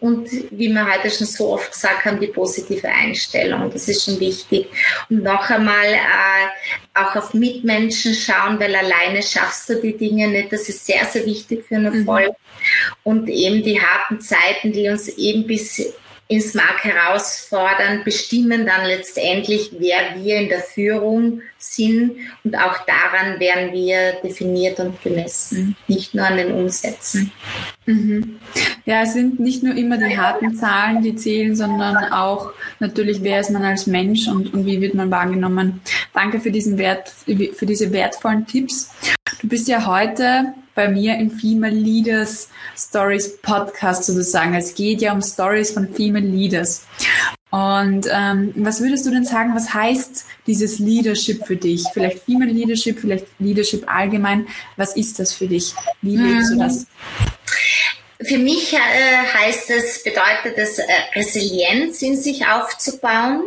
[0.00, 4.18] und wie wir heute schon so oft gesagt haben, die positive Einstellung, das ist schon
[4.18, 4.66] wichtig.
[5.10, 6.48] Und noch einmal äh,
[6.94, 11.26] auch auf Mitmenschen schauen, weil alleine schaffst du die Dinge nicht, das ist sehr, sehr
[11.26, 12.00] wichtig für einen mhm.
[12.00, 12.30] Erfolg.
[12.30, 12.34] Mhm.
[13.02, 15.94] Und eben die harten Zeiten, die uns eben bis
[16.26, 22.12] ins Mark herausfordern, bestimmen dann letztendlich, wer wir in der Führung sind
[22.44, 27.30] und auch daran werden wir definiert und gemessen, nicht nur an den Umsätzen.
[27.86, 28.38] Mhm.
[28.86, 33.40] Ja, es sind nicht nur immer die harten Zahlen, die zählen, sondern auch natürlich, wer
[33.40, 35.80] ist man als Mensch und, und wie wird man wahrgenommen.
[36.14, 38.90] Danke für diesen Wert, für diese wertvollen Tipps.
[39.40, 44.54] Du bist ja heute bei mir im Female Leaders Stories Podcast sozusagen.
[44.54, 46.86] Es geht ja um Stories von Female Leaders.
[47.50, 51.84] Und ähm, was würdest du denn sagen, was heißt dieses Leadership für dich?
[51.92, 54.46] Vielleicht Female Leadership, vielleicht Leadership allgemein.
[54.76, 55.74] Was ist das für dich?
[56.02, 56.86] Wie lebst du das?
[58.20, 63.42] Für mich äh, heißt es, bedeutet es, äh, Resilienz in sich aufzubauen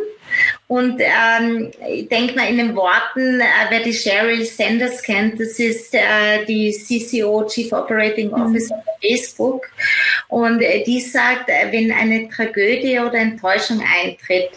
[0.68, 5.60] und ähm, ich denke mal in den Worten, äh, wer die Sheryl Sanders kennt, das
[5.60, 8.34] ist äh, die CCO, Chief Operating mhm.
[8.34, 8.82] Officer mhm.
[9.02, 9.70] Facebook.
[10.28, 14.50] Und äh, die sagt, äh, wenn eine Tragödie oder Enttäuschung eintritt,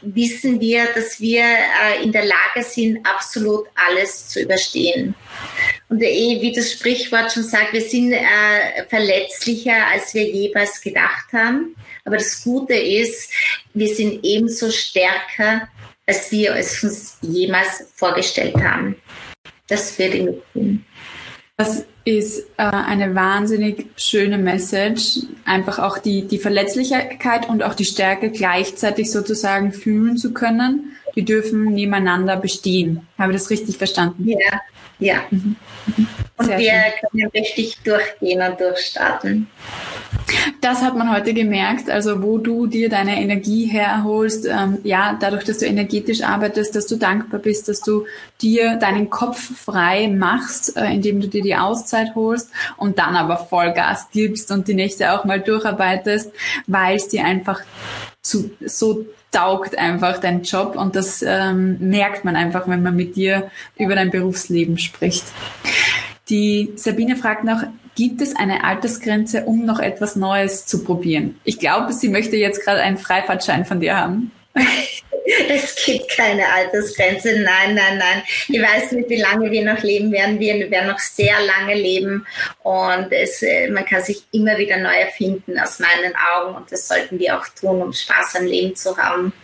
[0.00, 5.16] wissen wir, dass wir äh, in der Lage sind, absolut alles zu überstehen.
[5.88, 8.14] Und eh, wie das Sprichwort schon sagt, wir sind
[8.88, 11.74] verletzlicher, als wir jeweils gedacht haben.
[12.08, 13.30] Aber das Gute ist,
[13.74, 15.68] wir sind ebenso stärker,
[16.06, 18.96] als wir es uns jemals vorgestellt haben.
[19.66, 20.86] Das würde ich mitnehmen.
[21.58, 27.84] Das ist äh, eine wahnsinnig schöne Message, einfach auch die, die Verletzlichkeit und auch die
[27.84, 30.96] Stärke gleichzeitig sozusagen fühlen zu können.
[31.14, 33.06] Die dürfen nebeneinander bestehen.
[33.18, 34.26] Habe ich das richtig verstanden?
[34.26, 34.60] Ja,
[34.98, 35.16] ja.
[35.30, 35.56] Mhm.
[35.94, 36.08] Mhm.
[36.38, 37.10] Und wir schön.
[37.10, 39.48] können richtig durchgehen und durchstarten.
[40.60, 45.44] Das hat man heute gemerkt, also wo du dir deine Energie herholst, ähm, ja, dadurch,
[45.44, 48.06] dass du energetisch arbeitest, dass du dankbar bist, dass du
[48.40, 53.36] dir deinen Kopf frei machst, äh, indem du dir die Auszeit holst und dann aber
[53.36, 56.32] Vollgas gibst und die Nächte auch mal durcharbeitest,
[56.66, 57.60] weil es dir einfach
[58.22, 63.16] zu, so taugt einfach dein Job und das ähm, merkt man einfach, wenn man mit
[63.16, 65.24] dir über dein Berufsleben spricht.
[66.28, 67.62] Die Sabine fragt noch,
[67.98, 71.40] gibt es eine Altersgrenze, um noch etwas Neues zu probieren?
[71.42, 74.30] Ich glaube, sie möchte jetzt gerade einen Freifahrtschein von dir haben.
[75.50, 77.40] Es gibt keine Altersgrenze.
[77.40, 78.22] Nein, nein, nein.
[78.48, 80.40] Ich weiß nicht, wie lange wir noch leben werden.
[80.40, 82.26] Wir werden noch sehr lange leben
[82.62, 86.88] und es, äh, man kann sich immer wieder neu erfinden aus meinen Augen und das
[86.88, 89.34] sollten wir auch tun, um Spaß am Leben zu haben.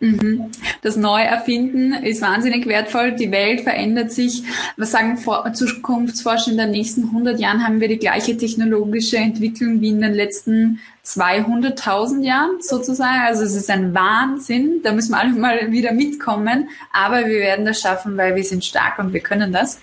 [0.00, 0.46] Mhm.
[0.80, 3.12] Das Neuerfinden ist wahnsinnig wertvoll.
[3.12, 4.42] Die Welt verändert sich.
[4.78, 5.18] Was sagen
[5.52, 10.14] Zukunftsforscher in den nächsten 100 Jahren haben wir die gleiche technologische Entwicklung wie in den
[10.14, 13.22] letzten 200.000 Jahren sozusagen.
[13.22, 14.80] Also es ist ein Wahnsinn.
[14.82, 16.68] Da müssen wir alle mal wieder mitkommen.
[16.92, 19.80] Aber wir werden das schaffen, weil wir sind stark und wir können das.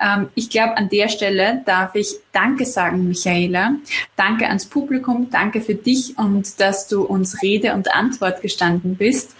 [0.00, 3.74] Ähm, ich glaube, an der Stelle darf ich Danke sagen, Michaela.
[4.16, 5.30] Danke ans Publikum.
[5.30, 9.34] Danke für dich und dass du uns Rede und Antwort gestanden bist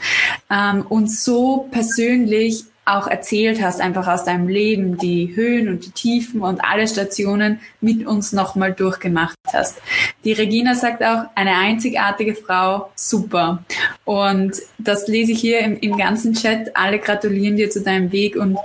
[0.50, 5.90] ähm, und so persönlich auch erzählt hast, einfach aus deinem Leben, die Höhen und die
[5.90, 9.80] Tiefen und alle Stationen mit uns nochmal durchgemacht hast.
[10.24, 13.64] Die Regina sagt auch, eine einzigartige Frau, super.
[14.04, 16.76] Und das lese ich hier im, im ganzen Chat.
[16.76, 18.58] Alle gratulieren dir zu deinem Weg und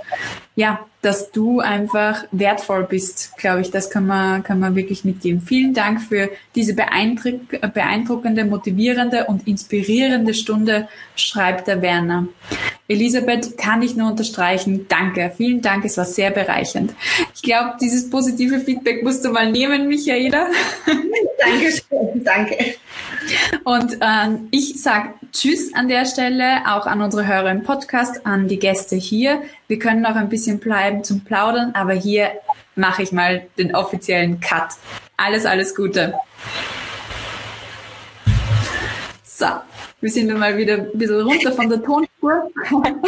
[0.56, 5.40] ja, dass du einfach wertvoll bist, glaube ich, das kann man, kann man wirklich mitgeben.
[5.40, 12.26] Vielen Dank für diese beeindruck, beeindruckende, motivierende und inspirierende Stunde, schreibt der Werner.
[12.88, 14.86] Elisabeth, kann ich nur unterstreichen.
[14.88, 15.32] Danke.
[15.36, 15.84] Vielen Dank.
[15.84, 16.94] Es war sehr bereichernd.
[17.34, 20.46] Ich glaube, dieses positive Feedback musst du mal nehmen, Michaela.
[21.38, 22.24] Dankeschön.
[22.24, 22.76] Danke.
[23.64, 28.46] Und ähm, ich sage Tschüss an der Stelle, auch an unsere Hörer im Podcast, an
[28.46, 29.42] die Gäste hier.
[29.66, 32.30] Wir können noch ein bisschen bleiben zum Plaudern, aber hier
[32.74, 34.68] mache ich mal den offiziellen Cut.
[35.16, 36.14] Alles, alles Gute.
[39.24, 39.46] So,
[40.00, 42.50] wir sind mal wieder ein bisschen runter von der Tonspur.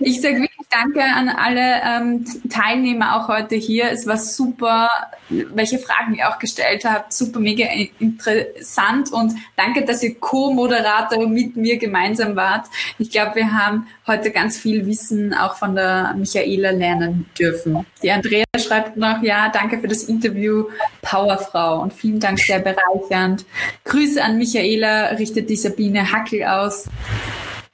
[0.00, 0.40] Ich sage
[0.70, 3.90] Danke an alle ähm, Teilnehmer auch heute hier.
[3.90, 4.90] Es war super,
[5.28, 7.12] welche Fragen ihr auch gestellt habt.
[7.12, 7.66] Super, mega
[7.98, 12.66] interessant und danke, dass ihr Co-Moderator mit mir gemeinsam wart.
[12.98, 17.86] Ich glaube, wir haben heute ganz viel Wissen auch von der Michaela lernen dürfen.
[18.02, 20.64] Die Andrea schreibt noch, ja, danke für das Interview,
[21.00, 23.44] Powerfrau und vielen Dank, sehr bereichernd.
[23.84, 26.86] Grüße an Michaela, richtet die Sabine Hackel aus.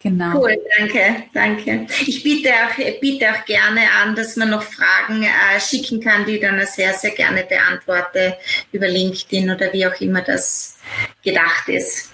[0.02, 0.40] Genau.
[0.40, 1.86] Cool, danke, danke.
[2.06, 6.40] Ich biete auch, biete auch gerne an, dass man noch Fragen äh, schicken kann, die
[6.40, 8.36] dann sehr, sehr gerne beantworte
[8.72, 10.76] über LinkedIn oder wie auch immer das
[11.22, 12.10] gedacht ist.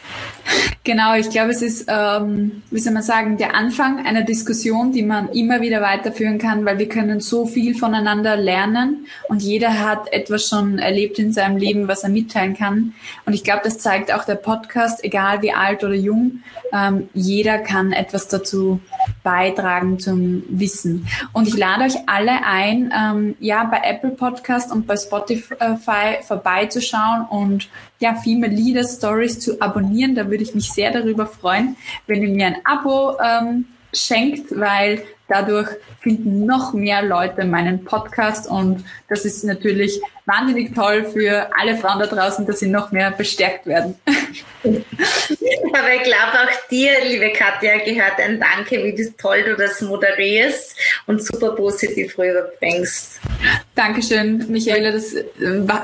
[0.84, 5.02] Genau, ich glaube, es ist, ähm, wie soll man sagen, der Anfang einer Diskussion, die
[5.02, 10.10] man immer wieder weiterführen kann, weil wir können so viel voneinander lernen und jeder hat
[10.12, 12.94] etwas schon erlebt in seinem Leben, was er mitteilen kann.
[13.26, 16.42] Und ich glaube, das zeigt auch der Podcast, egal wie alt oder jung,
[16.72, 18.80] ähm, jeder kann etwas dazu
[19.22, 21.06] beitragen zum Wissen.
[21.32, 27.26] Und ich lade euch alle ein, ähm, ja, bei Apple Podcast und bei Spotify vorbeizuschauen
[27.28, 27.68] und
[28.00, 30.14] ja, Female Leader Stories zu abonnieren.
[30.14, 31.76] Da würde ich mich sehr darüber freuen,
[32.06, 35.68] wenn ihr mir ein Abo ähm, schenkt, weil dadurch
[36.00, 42.00] finden noch mehr Leute meinen Podcast und das ist natürlich wahnsinnig toll für alle Frauen
[42.00, 43.94] da draußen, dass sie noch mehr bestärkt werden.
[44.64, 50.76] Aber ich glaube auch dir, liebe Katja, gehört ein Danke, wie toll du das moderierst
[51.06, 53.20] und super positiv rüberbringst.
[53.74, 54.92] Dankeschön, Michaela.
[54.92, 55.24] Das äh,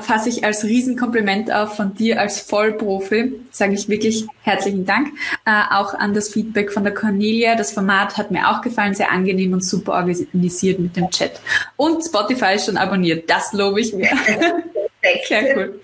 [0.03, 3.41] fasse ich als Riesenkompliment auf von dir als Vollprofi.
[3.51, 5.09] Sage ich wirklich herzlichen Dank.
[5.47, 7.55] Äh, auch an das Feedback von der Cornelia.
[7.55, 11.41] Das Format hat mir auch gefallen, sehr angenehm und super organisiert mit dem Chat.
[11.76, 13.28] Und Spotify ist schon abonniert.
[13.28, 14.11] Das lobe ich mir.
[15.28, 15.80] Sehr cool.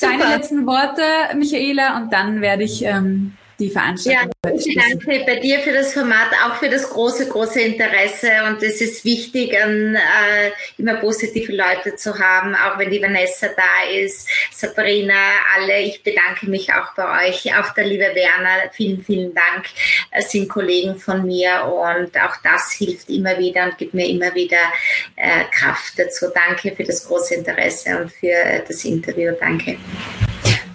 [0.00, 1.02] Deine letzten Worte,
[1.36, 4.30] Michaela, und dann werde ich ähm, die Veranstaltung.
[4.42, 8.30] Ja, danke bei dir für das Format, auch für das große, große Interesse.
[8.46, 13.48] Und es ist wichtig, an, äh, immer positive Leute zu haben, auch wenn die Vanessa
[13.48, 15.14] da ist, Sabrina,
[15.56, 15.80] alle.
[15.80, 18.70] Ich bedanke mich auch bei euch, auch der liebe Werner.
[18.72, 19.66] Vielen, vielen Dank.
[20.10, 24.34] Es sind Kollegen von mir und auch das hilft immer wieder und gibt mir immer
[24.34, 24.58] wieder
[25.16, 26.26] äh, Kraft dazu.
[26.32, 29.32] Danke für das große Interesse und für das Interview.
[29.38, 29.78] Danke.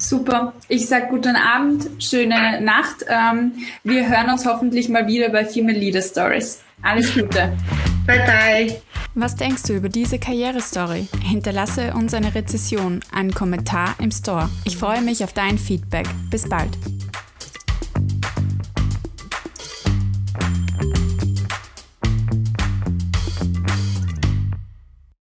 [0.03, 0.51] Super.
[0.67, 3.05] Ich sage guten Abend, schöne Nacht.
[3.07, 3.53] Ähm,
[3.85, 6.61] wir hören uns hoffentlich mal wieder bei Female Leader Stories.
[6.81, 7.53] Alles Gute.
[8.05, 8.81] Bye bye.
[9.15, 11.07] Was denkst du über diese Karrierestory?
[11.21, 14.49] Hinterlasse uns eine Rezession, einen Kommentar im Store.
[14.65, 16.07] Ich freue mich auf dein Feedback.
[16.29, 16.71] Bis bald.